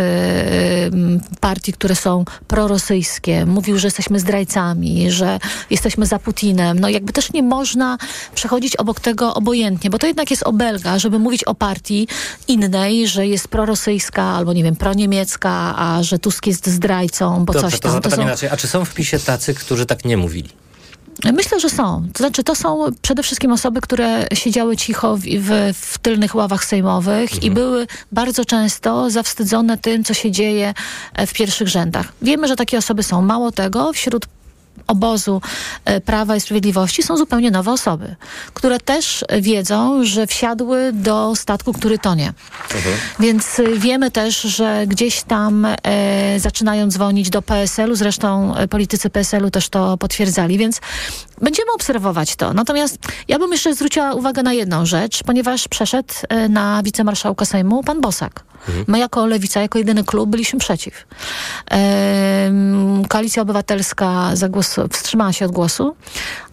partii, 1.40 1.72
które 1.72 1.94
są 1.94 2.24
prorosyjskie. 2.48 3.46
Mówił, 3.46 3.78
że 3.78 3.86
jesteśmy 3.86 4.20
zdrajcami, 4.20 5.10
że 5.10 5.38
jesteśmy 5.70 6.06
za 6.06 6.18
Putinem. 6.18 6.78
No 6.78 6.88
jakby 6.88 7.12
też 7.12 7.32
nie 7.32 7.42
można 7.42 7.98
przechodzić 8.34 8.76
obok 8.76 9.00
tego 9.00 9.34
obojętnie, 9.34 9.90
bo 9.90 9.98
to 9.98 10.06
jednak 10.06 10.25
jednak 10.26 10.30
jest 10.30 10.42
obelga, 10.42 10.98
żeby 10.98 11.18
mówić 11.18 11.44
o 11.44 11.54
partii 11.54 12.08
innej, 12.48 13.08
że 13.08 13.26
jest 13.26 13.48
prorosyjska 13.48 14.22
albo 14.22 14.52
nie 14.52 14.64
wiem, 14.64 14.76
proniemiecka, 14.76 15.74
a 15.76 16.02
że 16.02 16.18
Tusk 16.18 16.46
jest 16.46 16.66
zdrajcą, 16.66 17.44
bo 17.44 17.52
Dobrze, 17.52 17.70
coś 17.70 17.80
tam. 17.80 17.92
To, 17.92 18.10
to 18.10 18.16
są... 18.16 18.22
inaczej. 18.22 18.48
A 18.48 18.56
czy 18.56 18.66
są 18.68 18.84
w 18.84 18.94
PiSie 18.94 19.18
tacy, 19.18 19.54
którzy 19.54 19.86
tak 19.86 20.04
nie 20.04 20.16
mówili? 20.16 20.48
Myślę, 21.32 21.60
że 21.60 21.70
są. 21.70 22.08
To 22.12 22.18
znaczy, 22.18 22.44
to 22.44 22.54
są 22.54 22.86
przede 23.02 23.22
wszystkim 23.22 23.52
osoby, 23.52 23.80
które 23.80 24.26
siedziały 24.34 24.76
cicho 24.76 25.16
w, 25.16 25.22
w, 25.22 25.72
w 25.74 25.98
tylnych 25.98 26.34
ławach 26.34 26.64
sejmowych 26.64 27.32
mhm. 27.32 27.42
i 27.42 27.50
były 27.50 27.86
bardzo 28.12 28.44
często 28.44 29.10
zawstydzone 29.10 29.78
tym, 29.78 30.04
co 30.04 30.14
się 30.14 30.30
dzieje 30.30 30.74
w 31.26 31.32
pierwszych 31.32 31.68
rzędach. 31.68 32.12
Wiemy, 32.22 32.48
że 32.48 32.56
takie 32.56 32.78
osoby 32.78 33.02
są. 33.02 33.22
Mało 33.22 33.52
tego, 33.52 33.92
wśród 33.92 34.26
obozu 34.86 35.40
e, 35.84 36.00
Prawa 36.00 36.36
i 36.36 36.40
Sprawiedliwości 36.40 37.02
są 37.02 37.16
zupełnie 37.16 37.50
nowe 37.50 37.72
osoby, 37.72 38.16
które 38.54 38.80
też 38.80 39.24
wiedzą, 39.40 40.04
że 40.04 40.26
wsiadły 40.26 40.92
do 40.92 41.36
statku, 41.36 41.72
który 41.72 41.98
tonie. 41.98 42.32
Mhm. 42.74 42.96
Więc 43.20 43.60
e, 43.60 43.64
wiemy 43.78 44.10
też, 44.10 44.40
że 44.40 44.84
gdzieś 44.86 45.22
tam 45.22 45.66
e, 45.66 45.76
zaczynają 46.40 46.88
dzwonić 46.88 47.30
do 47.30 47.42
PSL-u, 47.42 47.96
zresztą 47.96 48.56
e, 48.56 48.68
politycy 48.68 49.10
PSL-u 49.10 49.50
też 49.50 49.68
to 49.68 49.96
potwierdzali, 49.96 50.58
więc 50.58 50.80
będziemy 51.42 51.72
obserwować 51.72 52.36
to. 52.36 52.54
Natomiast 52.54 52.98
ja 53.28 53.38
bym 53.38 53.52
jeszcze 53.52 53.74
zwróciła 53.74 54.12
uwagę 54.12 54.42
na 54.42 54.52
jedną 54.52 54.86
rzecz, 54.86 55.22
ponieważ 55.22 55.68
przeszedł 55.68 56.14
na 56.48 56.82
wicemarszałka 56.82 57.44
Sejmu 57.44 57.82
pan 57.82 58.00
Bosak. 58.00 58.44
Mhm. 58.68 58.84
My 58.88 58.98
jako 58.98 59.26
Lewica, 59.26 59.60
jako 59.60 59.78
jedyny 59.78 60.04
klub 60.04 60.30
byliśmy 60.30 60.58
przeciw. 60.58 61.06
Koalicja 63.08 63.42
Obywatelska 63.42 64.32
wstrzymała 64.90 65.32
się 65.32 65.44
od 65.44 65.52
głosu, 65.52 65.96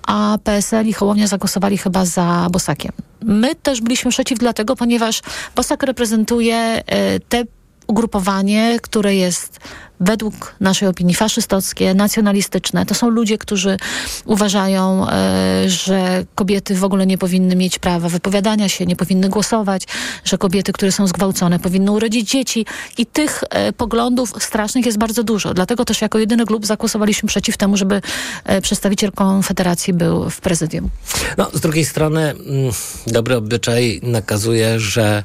a 0.08 0.38
PSL 0.44 0.88
i 0.88 0.94
Hołownia 0.94 1.28
zagłosowali 1.28 1.78
chyba 1.78 2.06
za 2.06 2.48
Bosakiem. 2.52 2.92
My 3.22 3.56
też 3.56 3.82
byliśmy 3.82 4.12
przeciw 4.12 4.40
dlatego, 4.40 4.76
ponieważ 4.76 5.22
Bosak 5.56 5.84
reprezentuje 5.84 6.58
e, 6.58 7.20
te 7.20 7.44
ugrupowanie, 7.88 8.80
które 8.82 9.16
jest 9.16 9.60
według 10.04 10.56
naszej 10.60 10.88
opinii 10.88 11.16
faszystowskie, 11.16 11.94
nacjonalistyczne. 11.94 12.86
To 12.86 12.96
są 12.96 13.10
ludzie, 13.10 13.38
którzy 13.38 13.78
uważają, 14.26 15.10
e, 15.10 15.70
że 15.70 16.26
kobiety 16.36 16.76
w 16.76 16.84
ogóle 16.84 17.06
nie 17.06 17.18
powinny 17.18 17.56
mieć 17.56 17.80
prawa 17.80 18.10
wypowiadania 18.10 18.70
się, 18.70 18.86
nie 18.86 18.96
powinny 18.96 19.30
głosować, 19.30 19.84
że 20.26 20.38
kobiety, 20.38 20.74
które 20.74 20.92
są 20.92 21.08
zgwałcone, 21.08 21.60
powinny 21.60 21.92
urodzić 21.92 22.30
dzieci. 22.30 22.66
I 22.98 23.06
tych 23.06 23.44
e, 23.50 23.74
poglądów 23.74 24.34
strasznych 24.44 24.86
jest 24.86 24.98
bardzo 24.98 25.24
dużo. 25.24 25.54
Dlatego 25.54 25.86
też 25.86 26.02
jako 26.02 26.20
jedyny 26.20 26.46
klub 26.46 26.66
zagłosowaliśmy 26.66 27.28
przeciw 27.28 27.58
temu, 27.58 27.78
żeby 27.78 28.02
e, 28.46 28.62
przedstawiciel 28.62 29.12
Konfederacji 29.12 29.94
był 29.94 30.30
w 30.30 30.42
prezydium. 30.42 30.90
No, 31.38 31.50
z 31.54 31.60
drugiej 31.60 31.86
strony 31.86 32.22
mm, 32.22 32.72
dobry 33.08 33.36
obyczaj 33.36 34.00
nakazuje, 34.04 34.80
że 34.80 35.24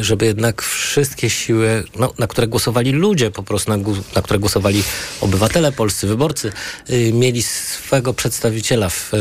żeby 0.00 0.26
jednak 0.26 0.62
wszystkie 0.62 1.30
siły, 1.30 1.84
no, 1.98 2.12
na 2.18 2.26
które 2.26 2.46
głosowali 2.46 2.92
ludzie, 2.92 3.30
po 3.30 3.42
prostu 3.42 3.70
na, 3.70 3.78
na 4.16 4.22
które 4.22 4.38
głosowali 4.38 4.82
obywatele 5.20 5.72
polscy, 5.72 6.06
wyborcy, 6.06 6.52
y, 6.90 7.12
mieli 7.12 7.42
swego 7.42 8.14
przedstawiciela 8.14 8.88
w 8.88 9.12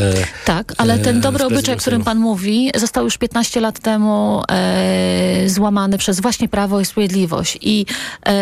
Tak, 0.45 0.73
ale 0.77 0.99
ten 0.99 1.21
dobry 1.21 1.45
obyczaj, 1.45 1.75
o 1.75 1.77
którym 1.77 2.03
pan 2.03 2.19
mówi, 2.19 2.71
został 2.75 3.03
już 3.03 3.17
15 3.17 3.61
lat 3.61 3.79
temu 3.79 4.43
e, 4.51 5.49
złamany 5.49 5.97
przez 5.97 6.19
właśnie 6.19 6.49
Prawo 6.49 6.79
i 6.79 6.85
Sprawiedliwość 6.85 7.57
i 7.61 7.85
e, 8.25 8.33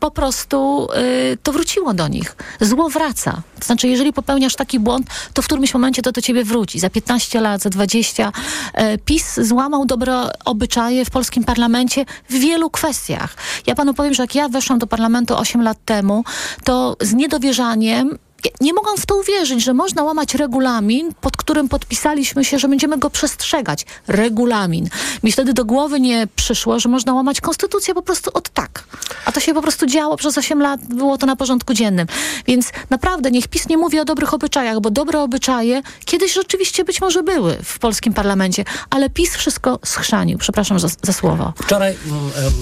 po 0.00 0.10
prostu 0.10 0.88
e, 0.92 1.36
to 1.42 1.52
wróciło 1.52 1.94
do 1.94 2.08
nich. 2.08 2.36
Zło 2.60 2.88
wraca. 2.88 3.42
To 3.60 3.66
znaczy, 3.66 3.88
jeżeli 3.88 4.12
popełniasz 4.12 4.54
taki 4.54 4.80
błąd, 4.80 5.06
to 5.34 5.42
w 5.42 5.44
którymś 5.44 5.74
momencie 5.74 6.02
to 6.02 6.12
do 6.12 6.22
ciebie 6.22 6.44
wróci. 6.44 6.80
Za 6.80 6.90
15 6.90 7.40
lat, 7.40 7.62
za 7.62 7.70
20. 7.70 8.32
E, 8.74 8.98
PiS 8.98 9.40
złamał 9.40 9.86
dobre 9.86 10.28
obyczaje 10.44 11.04
w 11.04 11.10
polskim 11.10 11.44
parlamencie 11.44 12.04
w 12.30 12.34
wielu 12.34 12.70
kwestiach. 12.70 13.36
Ja 13.66 13.74
panu 13.74 13.94
powiem, 13.94 14.14
że 14.14 14.22
jak 14.26 14.34
ja 14.34 14.48
weszłam 14.48 14.78
do 14.78 14.86
parlamentu 14.86 15.36
8 15.36 15.62
lat 15.62 15.78
temu, 15.84 16.24
to 16.64 16.96
z 17.00 17.14
niedowierzaniem 17.14 18.18
nie 18.60 18.72
mogą 18.74 18.96
w 18.96 19.06
to 19.06 19.16
uwierzyć, 19.16 19.64
że 19.64 19.74
można 19.74 20.02
łamać 20.02 20.34
regulamin, 20.34 21.14
pod 21.20 21.36
którym 21.36 21.68
podpisaliśmy 21.68 22.44
się, 22.44 22.58
że 22.58 22.68
będziemy 22.68 22.98
go 22.98 23.10
przestrzegać. 23.10 23.86
Regulamin. 24.06 24.88
Mi 25.22 25.32
wtedy 25.32 25.52
do 25.52 25.64
głowy 25.64 26.00
nie 26.00 26.28
przyszło, 26.36 26.80
że 26.80 26.88
można 26.88 27.14
łamać 27.14 27.40
konstytucję 27.40 27.94
po 27.94 28.02
prostu 28.02 28.30
od 28.34 28.48
tak. 28.48 28.65
A 29.26 29.32
to 29.32 29.40
się 29.40 29.54
po 29.54 29.62
prostu 29.62 29.86
działo 29.86 30.16
przez 30.16 30.38
8 30.38 30.62
lat, 30.62 30.80
było 30.88 31.18
to 31.18 31.26
na 31.26 31.36
porządku 31.36 31.74
dziennym. 31.74 32.06
Więc 32.46 32.72
naprawdę 32.90 33.30
niech 33.30 33.48
PiS 33.48 33.68
nie 33.68 33.78
mówi 33.78 34.00
o 34.00 34.04
dobrych 34.04 34.34
obyczajach, 34.34 34.80
bo 34.80 34.90
dobre 34.90 35.20
obyczaje 35.20 35.82
kiedyś 36.04 36.34
rzeczywiście 36.34 36.84
być 36.84 37.00
może 37.00 37.22
były 37.22 37.56
w 37.64 37.78
polskim 37.78 38.14
parlamencie, 38.14 38.64
ale 38.90 39.10
PiS 39.10 39.36
wszystko 39.36 39.78
schrzanił. 39.84 40.38
Przepraszam 40.38 40.80
za, 40.80 40.88
za 41.02 41.12
słowo. 41.12 41.52
Wczoraj 41.62 41.96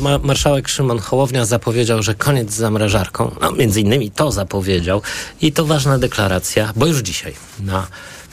ma 0.01 0.19
marszałek 0.19 0.69
Szymon 0.69 0.99
Hołownia 0.99 1.45
zapowiedział, 1.45 2.03
że 2.03 2.15
koniec 2.15 2.51
z 2.51 2.55
zamrażarką. 2.55 3.37
No, 3.41 3.53
między 3.53 3.81
innymi 3.81 4.11
to 4.11 4.33
zapowiedział 4.33 5.03
i 5.41 5.53
to 5.53 5.65
ważna 5.65 5.99
deklaracja, 5.99 6.73
bo 6.77 6.87
już 6.87 6.99
dzisiaj 6.99 7.35
na 7.61 7.87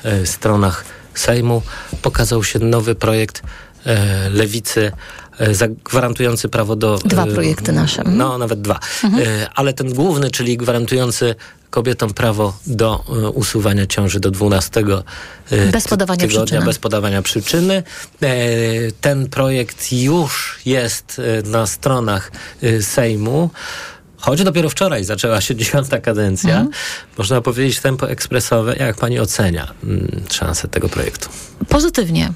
e, 0.04 0.26
stronach 0.26 0.86
Sejmu 1.14 1.62
pokazał 2.02 2.44
się 2.44 2.60
nowy 2.60 2.96
projekt 2.96 3.42
e, 3.86 4.30
lewicy 4.30 4.88
e, 4.88 4.92
gwarantujący 5.84 6.50
prawo 6.50 6.76
do... 6.76 6.98
Dwa 7.06 7.26
projekty 7.26 7.72
nasze. 7.72 8.04
No, 8.06 8.38
nawet 8.38 8.62
dwa. 8.62 8.80
Mhm. 9.04 9.24
E, 9.28 9.50
ale 9.56 9.74
ten 9.74 9.94
główny, 9.94 10.32
czyli 10.32 10.58
gwarantujący 10.58 11.36
kobietom 11.70 12.14
prawo 12.14 12.58
do 12.68 13.04
e, 13.10 13.30
usuwania 13.30 13.86
ciąży 13.88 14.20
do 14.20 14.32
12 14.32 14.84
e, 15.52 15.72
bez 15.72 15.88
podawania 15.88 16.22
tygodnia, 16.22 16.46
przyczyny. 16.46 16.66
bez 16.66 16.80
podawania 16.80 17.22
przyczyny. 17.22 17.84
ten 19.02 19.30
projekt 19.30 19.92
już 19.92 20.60
jest 20.66 21.22
na 21.44 21.68
stronach 21.68 22.32
Sejmu. 22.82 23.50
Choć 24.18 24.44
dopiero 24.44 24.70
wczoraj 24.70 25.04
zaczęła 25.04 25.42
się 25.42 25.56
dziesiąta 25.62 26.00
kadencja, 26.00 26.50
mhm. 26.50 26.70
można 27.18 27.42
powiedzieć 27.42 27.80
tempo 27.80 28.10
ekspresowe. 28.10 28.76
Jak 28.76 28.98
pani 28.98 29.20
ocenia 29.20 29.74
mm, 29.84 30.22
szanse 30.32 30.68
tego 30.68 30.90
projektu? 30.90 31.30
Pozytywnie 31.70 32.34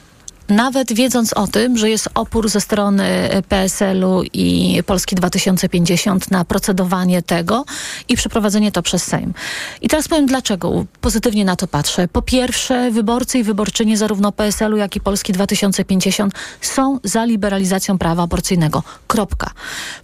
nawet 0.49 0.93
wiedząc 0.93 1.33
o 1.33 1.47
tym, 1.47 1.77
że 1.77 1.89
jest 1.89 2.09
opór 2.15 2.49
ze 2.49 2.61
strony 2.61 3.29
PSL-u 3.49 4.23
i 4.33 4.79
Polski 4.85 5.15
2050 5.15 6.31
na 6.31 6.45
procedowanie 6.45 7.21
tego 7.21 7.65
i 8.09 8.15
przeprowadzenie 8.15 8.71
to 8.71 8.81
przez 8.81 9.03
Sejm. 9.03 9.33
I 9.81 9.89
teraz 9.89 10.07
powiem 10.07 10.25
dlaczego 10.25 10.85
pozytywnie 11.01 11.45
na 11.45 11.55
to 11.55 11.67
patrzę. 11.67 12.07
Po 12.07 12.21
pierwsze, 12.21 12.91
wyborcy 12.91 13.39
i 13.39 13.43
wyborczynie 13.43 13.97
zarówno 13.97 14.31
PSL-u, 14.31 14.77
jak 14.77 14.95
i 14.95 15.01
Polski 15.01 15.33
2050 15.33 16.33
są 16.61 16.99
za 17.03 17.25
liberalizacją 17.25 17.97
prawa 17.97 18.23
aborcyjnego. 18.23 18.83
Kropka. 19.07 19.51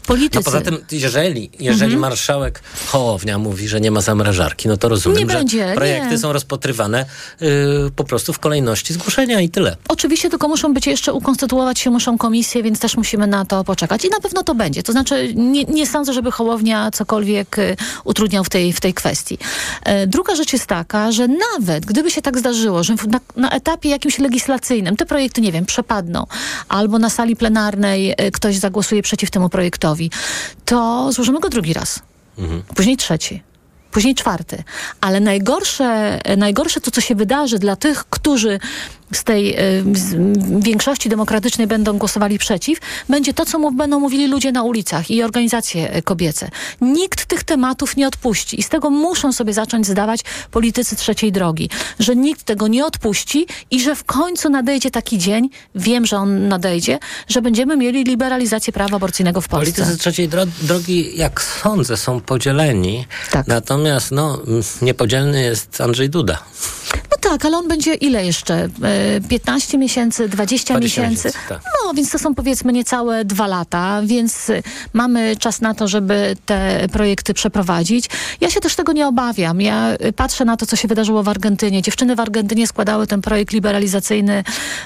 Politycy... 0.08 0.38
No 0.38 0.44
poza 0.44 0.62
tym, 0.62 0.78
jeżeli, 0.92 1.50
jeżeli 1.60 1.84
mhm. 1.84 2.00
marszałek 2.00 2.62
Hołownia 2.88 3.38
mówi, 3.38 3.68
że 3.68 3.82
nie 3.82 3.92
ma 3.92 4.02
zamrażarki, 4.02 4.68
no 4.68 4.78
to 4.78 4.90
rozumiem, 4.90 5.20
nie 5.20 5.34
że 5.34 5.38
będzie, 5.38 5.72
projekty 5.76 6.10
nie. 6.12 6.18
są 6.18 6.34
rozpatrywane 6.34 7.06
yy, 7.42 7.50
po 7.96 8.04
prostu 8.04 8.34
w 8.34 8.40
kolejności 8.40 8.94
zgłoszenia 8.94 9.42
i 9.42 9.50
tyle. 9.50 9.76
Oczywiście 9.88 10.30
tylko 10.32 10.48
muszą 10.48 10.74
być 10.74 10.88
jeszcze, 10.88 11.14
ukonstytuować 11.14 11.80
się 11.80 11.90
muszą 11.90 12.18
komisje, 12.18 12.64
więc 12.64 12.80
też 12.80 12.98
musimy 12.98 13.28
na 13.28 13.46
to 13.46 13.64
poczekać. 13.64 14.06
I 14.06 14.10
na 14.10 14.20
pewno 14.20 14.44
to 14.44 14.56
będzie. 14.56 14.84
To 14.84 14.92
znaczy 14.92 15.34
nie, 15.36 15.64
nie 15.64 15.88
sądzę, 15.88 16.14
żeby 16.14 16.32
Hołownia 16.32 16.92
cokolwiek 16.92 17.60
y, 17.60 17.76
utrudniał 18.04 18.44
w 18.44 18.50
tej, 18.50 18.74
w 18.74 18.80
tej 18.80 18.94
kwestii. 18.94 19.38
E, 19.84 20.08
druga 20.08 20.36
rzecz 20.36 20.54
jest 20.54 20.66
taka, 20.66 21.12
że 21.12 21.28
nawet 21.28 21.86
gdyby 21.86 22.12
się 22.12 22.22
tak 22.22 22.40
zdarzyło, 22.40 22.84
że 22.84 22.96
na, 23.08 23.20
na 23.36 23.50
etapie 23.50 23.90
jakimś 23.90 24.20
legislacyjnym 24.20 24.96
te 24.96 25.06
projekty, 25.06 25.42
nie 25.42 25.52
wiem, 25.52 25.66
przepadną, 25.66 26.26
albo 26.70 27.00
na 27.00 27.10
sali 27.10 27.36
plenarnej 27.36 28.12
y, 28.12 28.32
ktoś 28.32 28.58
zagłosuje 28.58 29.02
przeciw 29.02 29.32
temu 29.32 29.50
projektowi, 29.50 30.12
to 30.66 31.12
złożymy 31.12 31.40
go 31.40 31.50
drugi 31.50 31.74
raz. 31.74 32.00
Mhm. 32.38 32.64
Później 32.76 32.98
trzeci 32.98 33.44
później 33.92 34.16
czwarty. 34.16 34.64
Ale 35.02 35.20
najgorsze, 35.20 36.20
najgorsze 36.38 36.82
to, 36.82 36.92
co 36.92 37.02
się 37.02 37.16
wydarzy 37.16 37.60
dla 37.60 37.76
tych, 37.76 38.06
którzy 38.10 38.60
z 39.12 39.24
tej 39.24 39.60
y, 39.60 39.84
z 39.94 40.16
większości 40.64 41.10
demokratycznej 41.10 41.68
będą 41.68 41.98
głosowali 41.98 42.40
przeciw, 42.40 42.80
będzie 43.10 43.34
to, 43.34 43.46
co 43.46 43.60
mów, 43.60 43.76
będą 43.76 44.00
mówili 44.00 44.28
ludzie 44.28 44.52
na 44.52 44.64
ulicach 44.64 45.12
i 45.12 45.24
organizacje 45.24 45.98
y, 45.98 46.02
kobiece. 46.02 46.50
Nikt 46.82 47.26
tych 47.26 47.44
tematów 47.44 47.98
nie 47.98 48.08
odpuści 48.08 48.60
i 48.60 48.64
z 48.64 48.70
tego 48.70 48.90
muszą 48.90 49.34
sobie 49.34 49.54
zacząć 49.54 49.88
zdawać 49.88 50.22
politycy 50.52 50.96
trzeciej 50.96 51.32
drogi, 51.32 51.70
że 52.00 52.16
nikt 52.16 52.44
tego 52.44 52.68
nie 52.68 52.86
odpuści 52.86 53.48
i 53.72 53.82
że 53.82 53.96
w 53.96 54.04
końcu 54.04 54.50
nadejdzie 54.50 54.92
taki 54.92 55.18
dzień, 55.18 55.50
wiem, 55.76 56.06
że 56.06 56.18
on 56.18 56.48
nadejdzie, 56.48 57.00
że 57.28 57.42
będziemy 57.42 57.78
mieli 57.78 58.04
liberalizację 58.04 58.74
prawa 58.74 58.96
aborcyjnego 58.96 59.42
w 59.42 59.48
Polsce. 59.48 59.74
Politycy 59.74 59.98
trzeciej 59.98 60.28
dro 60.30 60.46
drogi, 60.62 61.18
jak 61.18 61.42
sądzę, 61.42 61.98
są 61.98 62.22
podzieleni. 62.22 63.08
Tak. 63.32 63.48
Natomiast 63.48 64.12
no, 64.12 64.42
niepodzielny 64.82 65.42
jest 65.42 65.82
Andrzej 65.82 66.10
Duda. 66.10 66.44
Tak, 67.32 67.46
ale 67.46 67.58
on 67.58 67.68
będzie 67.68 67.94
ile 67.94 68.26
jeszcze? 68.26 68.70
15 69.30 69.78
miesięcy, 69.78 70.30
20, 70.30 70.74
20 70.74 70.80
miesięcy. 70.80 71.28
miesięcy 71.28 71.48
tak. 71.50 71.62
No, 71.86 71.94
więc 71.94 72.12
to 72.12 72.20
są 72.20 72.36
powiedzmy 72.36 72.74
niecałe 72.74 73.26
dwa 73.26 73.48
lata, 73.48 74.02
więc 74.04 74.52
mamy 74.94 75.36
czas 75.36 75.62
na 75.62 75.74
to, 75.74 75.88
żeby 75.88 76.36
te 76.46 76.88
projekty 76.92 77.34
przeprowadzić. 77.34 78.06
Ja 78.42 78.50
się 78.50 78.60
też 78.60 78.76
tego 78.76 78.92
nie 78.92 79.08
obawiam. 79.08 79.62
Ja 79.62 79.88
patrzę 80.16 80.46
na 80.46 80.58
to, 80.58 80.66
co 80.66 80.76
się 80.76 80.88
wydarzyło 80.88 81.24
w 81.24 81.30
Argentynie. 81.30 81.82
Dziewczyny 81.82 82.16
w 82.16 82.20
Argentynie 82.20 82.68
składały 82.68 83.08
ten 83.08 83.22
projekt 83.22 83.54
liberalizacyjny 83.54 84.44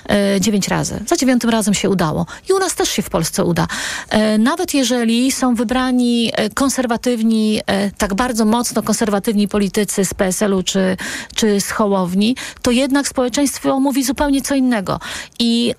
e, 0.10 0.42
dziewięć 0.42 0.68
razy. 0.68 1.04
Za 1.08 1.16
dziewiątym 1.16 1.50
razem 1.50 1.74
się 1.74 1.90
udało. 1.90 2.26
I 2.50 2.54
u 2.54 2.60
nas 2.60 2.76
też 2.76 2.90
się 2.90 3.02
w 3.02 3.10
Polsce 3.10 3.44
uda. 3.44 3.68
E, 4.10 4.38
nawet 4.38 4.74
jeżeli 4.74 5.32
są 5.32 5.56
wybrani 5.56 6.32
konserwatywni, 6.54 7.62
e, 7.68 7.92
tak 7.92 8.14
bardzo 8.14 8.46
mocno 8.46 8.84
konserwatywni 8.84 9.48
politycy 9.48 10.06
z 10.06 10.14
PSL-u 10.14 10.64
czy, 10.64 10.98
czy 11.36 11.62
z 11.62 11.72
Hołowni, 11.72 12.35
to 12.62 12.72
jednak 12.72 13.08
społeczeństwo 13.08 13.80
mówi 13.80 14.04
zupełnie 14.04 14.42
co 14.42 14.56
innego. 14.56 15.00
I 15.40 15.76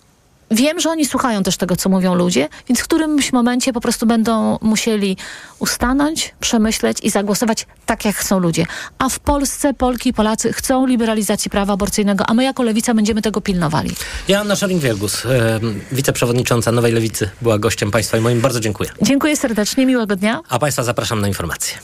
Wiem, 0.50 0.80
że 0.80 0.90
oni 0.90 1.06
słuchają 1.06 1.42
też 1.42 1.56
tego, 1.56 1.76
co 1.76 1.88
mówią 1.88 2.14
ludzie, 2.14 2.48
więc 2.68 2.80
w 2.80 2.84
którymś 2.84 3.32
momencie 3.32 3.72
po 3.72 3.80
prostu 3.80 4.06
będą 4.06 4.58
musieli 4.62 5.16
ustanąć, 5.58 6.34
przemyśleć 6.40 6.98
i 7.02 7.10
zagłosować 7.10 7.66
tak, 7.86 8.04
jak 8.04 8.16
chcą 8.16 8.38
ludzie. 8.38 8.66
A 8.98 9.08
w 9.08 9.18
Polsce 9.18 9.74
Polki 9.74 10.10
i 10.10 10.12
Polacy 10.12 10.52
chcą 10.52 10.86
liberalizacji 10.86 11.50
prawa 11.50 11.72
aborcyjnego, 11.72 12.24
a 12.26 12.34
my 12.34 12.44
jako 12.44 12.62
Lewica 12.62 12.94
będziemy 12.94 13.22
tego 13.22 13.40
pilnowali. 13.40 13.90
Joanna 14.28 14.54
Szoring-Wielgus, 14.54 15.26
e, 15.26 15.60
wiceprzewodnicząca 15.92 16.72
Nowej 16.72 16.92
Lewicy, 16.92 17.30
była 17.42 17.58
gościem 17.58 17.90
Państwa 17.90 18.18
i 18.18 18.20
moim 18.20 18.40
bardzo 18.40 18.60
dziękuję. 18.60 18.90
Dziękuję 19.02 19.36
serdecznie, 19.36 19.86
miłego 19.86 20.16
dnia. 20.16 20.40
A 20.48 20.58
Państwa 20.58 20.82
zapraszam 20.82 21.20
na 21.20 21.28
informacje. 21.28 21.78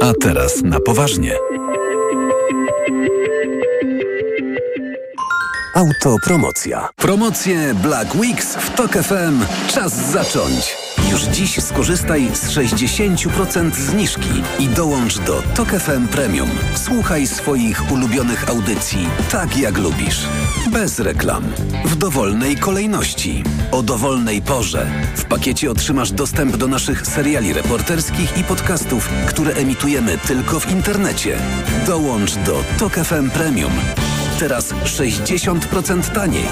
A 0.00 0.12
teraz 0.20 0.62
na 0.62 0.80
poważnie. 0.80 1.36
Autopromocja. 5.74 6.88
Promocje 6.96 7.74
Black 7.74 8.14
Weeks 8.14 8.56
w 8.56 8.70
TOK 8.70 8.92
FM. 8.92 9.44
Czas 9.68 10.10
zacząć. 10.10 10.76
Już 11.10 11.22
dziś 11.22 11.62
skorzystaj 11.64 12.30
z 12.34 12.50
60% 12.50 13.72
zniżki 13.72 14.42
i 14.58 14.68
dołącz 14.68 15.18
do 15.18 15.42
Tok 15.54 15.68
FM 15.68 16.08
Premium. 16.08 16.50
Słuchaj 16.74 17.26
swoich 17.26 17.92
ulubionych 17.92 18.50
audycji 18.50 19.08
tak 19.30 19.56
jak 19.56 19.78
lubisz. 19.78 20.26
Bez 20.70 20.98
reklam. 20.98 21.44
W 21.84 21.96
dowolnej 21.96 22.56
kolejności. 22.56 23.44
O 23.70 23.82
dowolnej 23.82 24.42
porze. 24.42 24.86
W 25.16 25.24
pakiecie 25.24 25.70
otrzymasz 25.70 26.12
dostęp 26.12 26.56
do 26.56 26.68
naszych 26.68 27.06
seriali 27.06 27.52
reporterskich 27.52 28.38
i 28.38 28.44
podcastów, 28.44 29.08
które 29.26 29.54
emitujemy 29.54 30.18
tylko 30.18 30.60
w 30.60 30.70
internecie. 30.70 31.38
Dołącz 31.86 32.34
do 32.34 32.64
Tok 32.78 32.94
FM 32.94 33.30
Premium. 33.30 33.72
Teraz 34.38 34.72
60% 34.72 36.14
taniej. 36.14 36.44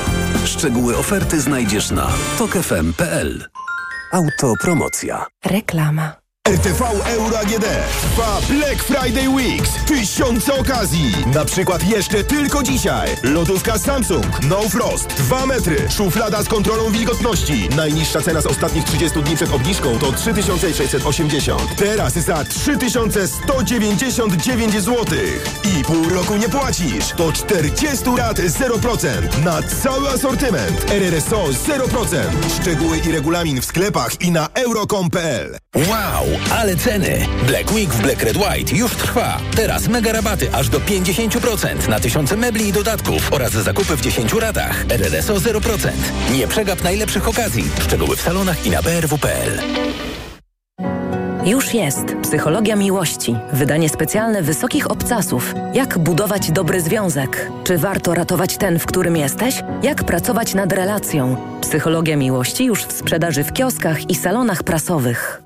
Szczegóły 0.45 0.97
oferty 0.97 1.41
znajdziesz 1.41 1.91
na 1.91 2.09
tokefm.pl. 2.39 3.45
Autopromocja. 4.12 5.26
Reklama. 5.45 6.22
RTV 6.49 6.82
Euro 7.07 7.38
AGD 7.38 7.64
trwa 8.01 8.40
Black 8.49 8.82
Friday 8.82 9.28
Weeks. 9.28 9.70
Tysiące 9.86 10.55
okazji. 10.55 11.14
Na 11.34 11.45
przykład 11.45 11.84
jeszcze 11.88 12.24
tylko 12.24 12.62
dzisiaj. 12.62 13.09
Lodówka 13.22 13.78
Samsung 13.78 14.26
No 14.43 14.61
Frost 14.62 15.09
2 15.09 15.47
metry. 15.47 15.76
Szuflada 15.90 16.43
z 16.43 16.49
kontrolą 16.49 16.90
wilgotności. 16.90 17.68
Najniższa 17.76 18.20
cena 18.20 18.40
z 18.40 18.47
ostatnich 18.47 18.84
30 18.84 19.22
dni 19.22 19.36
przed 19.36 19.53
obniżką 19.53 19.99
to 19.99 20.12
3680. 20.12 21.76
Teraz 21.76 22.12
za 22.12 22.45
3199 22.45 24.72
zł. 24.74 25.05
I 25.64 25.84
pół 25.84 26.09
roku 26.09 26.36
nie 26.36 26.49
płacisz. 26.49 27.09
To 27.16 27.32
40 27.32 28.05
lat 28.16 28.38
0%. 28.38 29.09
Na 29.45 29.62
cały 29.62 30.09
asortyment. 30.09 30.90
RRSO 30.90 31.45
0%. 31.45 32.16
Szczegóły 32.61 32.99
i 32.99 33.12
regulamin 33.12 33.61
w 33.61 33.64
sklepach 33.64 34.20
i 34.20 34.30
na 34.30 34.49
euro.com.pl. 34.55 35.59
Wow, 35.74 36.32
ale 36.51 36.76
ceny! 36.76 37.26
Black 37.47 37.72
Week 37.72 37.91
w 37.91 38.03
Black 38.03 38.22
Red 38.22 38.37
White 38.37 38.76
już 38.76 38.93
trwa. 38.93 39.39
Teraz 39.57 39.89
mega 39.89 40.12
rabaty 40.12 40.55
aż 40.55 40.68
do 40.68 40.80
50% 40.80 41.89
na 41.89 42.01
tysiące 42.01 42.37
mebli 42.37 42.68
i 42.68 42.72
dodatków 42.72 43.33
oraz 43.33 43.53
zakupy 43.53 43.97
w 43.97 44.01
10 44.01 44.33
ratach. 44.33 44.85
RRSO 44.89 45.35
0%. 45.35 45.91
Nie 46.33 46.49
przegap 46.49 46.85
najlepszych 46.85 47.28
okazji. 47.28 47.64
Szczegóły 47.80 48.16
w 48.16 48.20
salonach 48.20 48.66
i 48.66 48.70
na 48.70 48.83
brw.pl. 48.83 49.59
Już 51.45 51.74
jest 51.74 52.05
Psychologia 52.22 52.76
Miłości. 52.76 53.37
Wydanie 53.53 53.89
specjalne 53.89 54.43
wysokich 54.43 54.91
obcasów. 54.91 55.55
Jak 55.74 55.99
budować 55.99 56.51
dobry 56.51 56.80
związek? 56.80 57.51
Czy 57.64 57.78
warto 57.78 58.14
ratować 58.14 58.57
ten, 58.57 58.78
w 58.78 58.87
którym 58.87 59.16
jesteś? 59.16 59.62
Jak 59.83 60.05
pracować 60.05 60.55
nad 60.55 60.72
relacją? 60.72 61.37
Psychologia 61.61 62.16
Miłości 62.16 62.64
już 62.64 62.85
w 62.85 62.93
sprzedaży 62.93 63.45
w 63.45 63.53
kioskach 63.53 64.11
i 64.11 64.14
salonach 64.14 64.62
prasowych. 64.62 65.43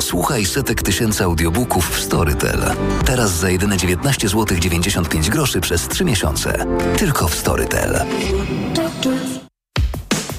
Słuchaj 0.00 0.46
setek 0.46 0.82
tysięcy 0.82 1.24
audiobooków 1.24 1.90
w 1.90 2.00
Storytel. 2.00 2.62
Teraz 3.04 3.30
za 3.30 3.50
jedyne 3.50 3.76
19 3.76 4.28
zł 4.28 4.58
95 4.58 5.30
groszy 5.30 5.60
przez 5.60 5.88
3 5.88 6.04
miesiące. 6.04 6.66
Tylko 6.98 7.28
w 7.28 7.34
Storytel. 7.34 8.00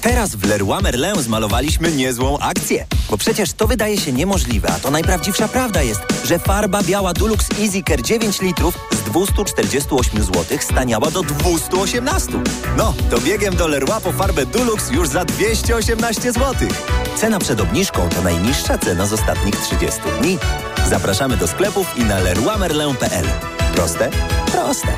Teraz 0.00 0.34
w 0.34 0.48
Leroy 0.48 0.82
Merlin 0.82 1.22
zmalowaliśmy 1.22 1.92
niezłą 1.92 2.38
akcję. 2.38 2.86
Bo 3.10 3.18
przecież 3.18 3.52
to 3.52 3.66
wydaje 3.66 3.98
się 3.98 4.12
niemożliwe, 4.12 4.68
a 4.68 4.78
to 4.78 4.90
najprawdziwsza 4.90 5.48
prawda 5.48 5.82
jest, 5.82 6.00
że 6.24 6.38
farba 6.38 6.82
biała 6.82 7.12
Dulux 7.12 7.46
Easy 7.60 7.82
Care 7.88 8.02
9 8.02 8.40
litrów 8.40 8.78
z 8.92 9.00
248 9.10 10.22
zł 10.22 10.58
staniała 10.60 11.10
do 11.10 11.22
218. 11.22 12.32
No, 12.76 12.94
to 13.10 13.20
biegiem 13.20 13.56
do 13.56 13.68
Leroy 13.68 14.00
po 14.00 14.12
farbę 14.12 14.46
Dulux 14.46 14.90
już 14.90 15.08
za 15.08 15.24
218 15.24 16.32
zł. 16.32 16.68
Cena 17.16 17.38
przed 17.38 17.60
obniżką 17.60 18.08
to 18.08 18.22
najniższa 18.22 18.78
cena 18.78 19.06
z 19.06 19.12
ostatnich 19.12 19.56
30 19.56 20.00
dni. 20.20 20.38
Zapraszamy 20.88 21.36
do 21.36 21.48
sklepów 21.48 21.86
i 21.96 22.04
na 22.04 22.18
leroymerlin.pl. 22.18 23.26
Proste? 23.74 24.10
Proste. 24.52 24.88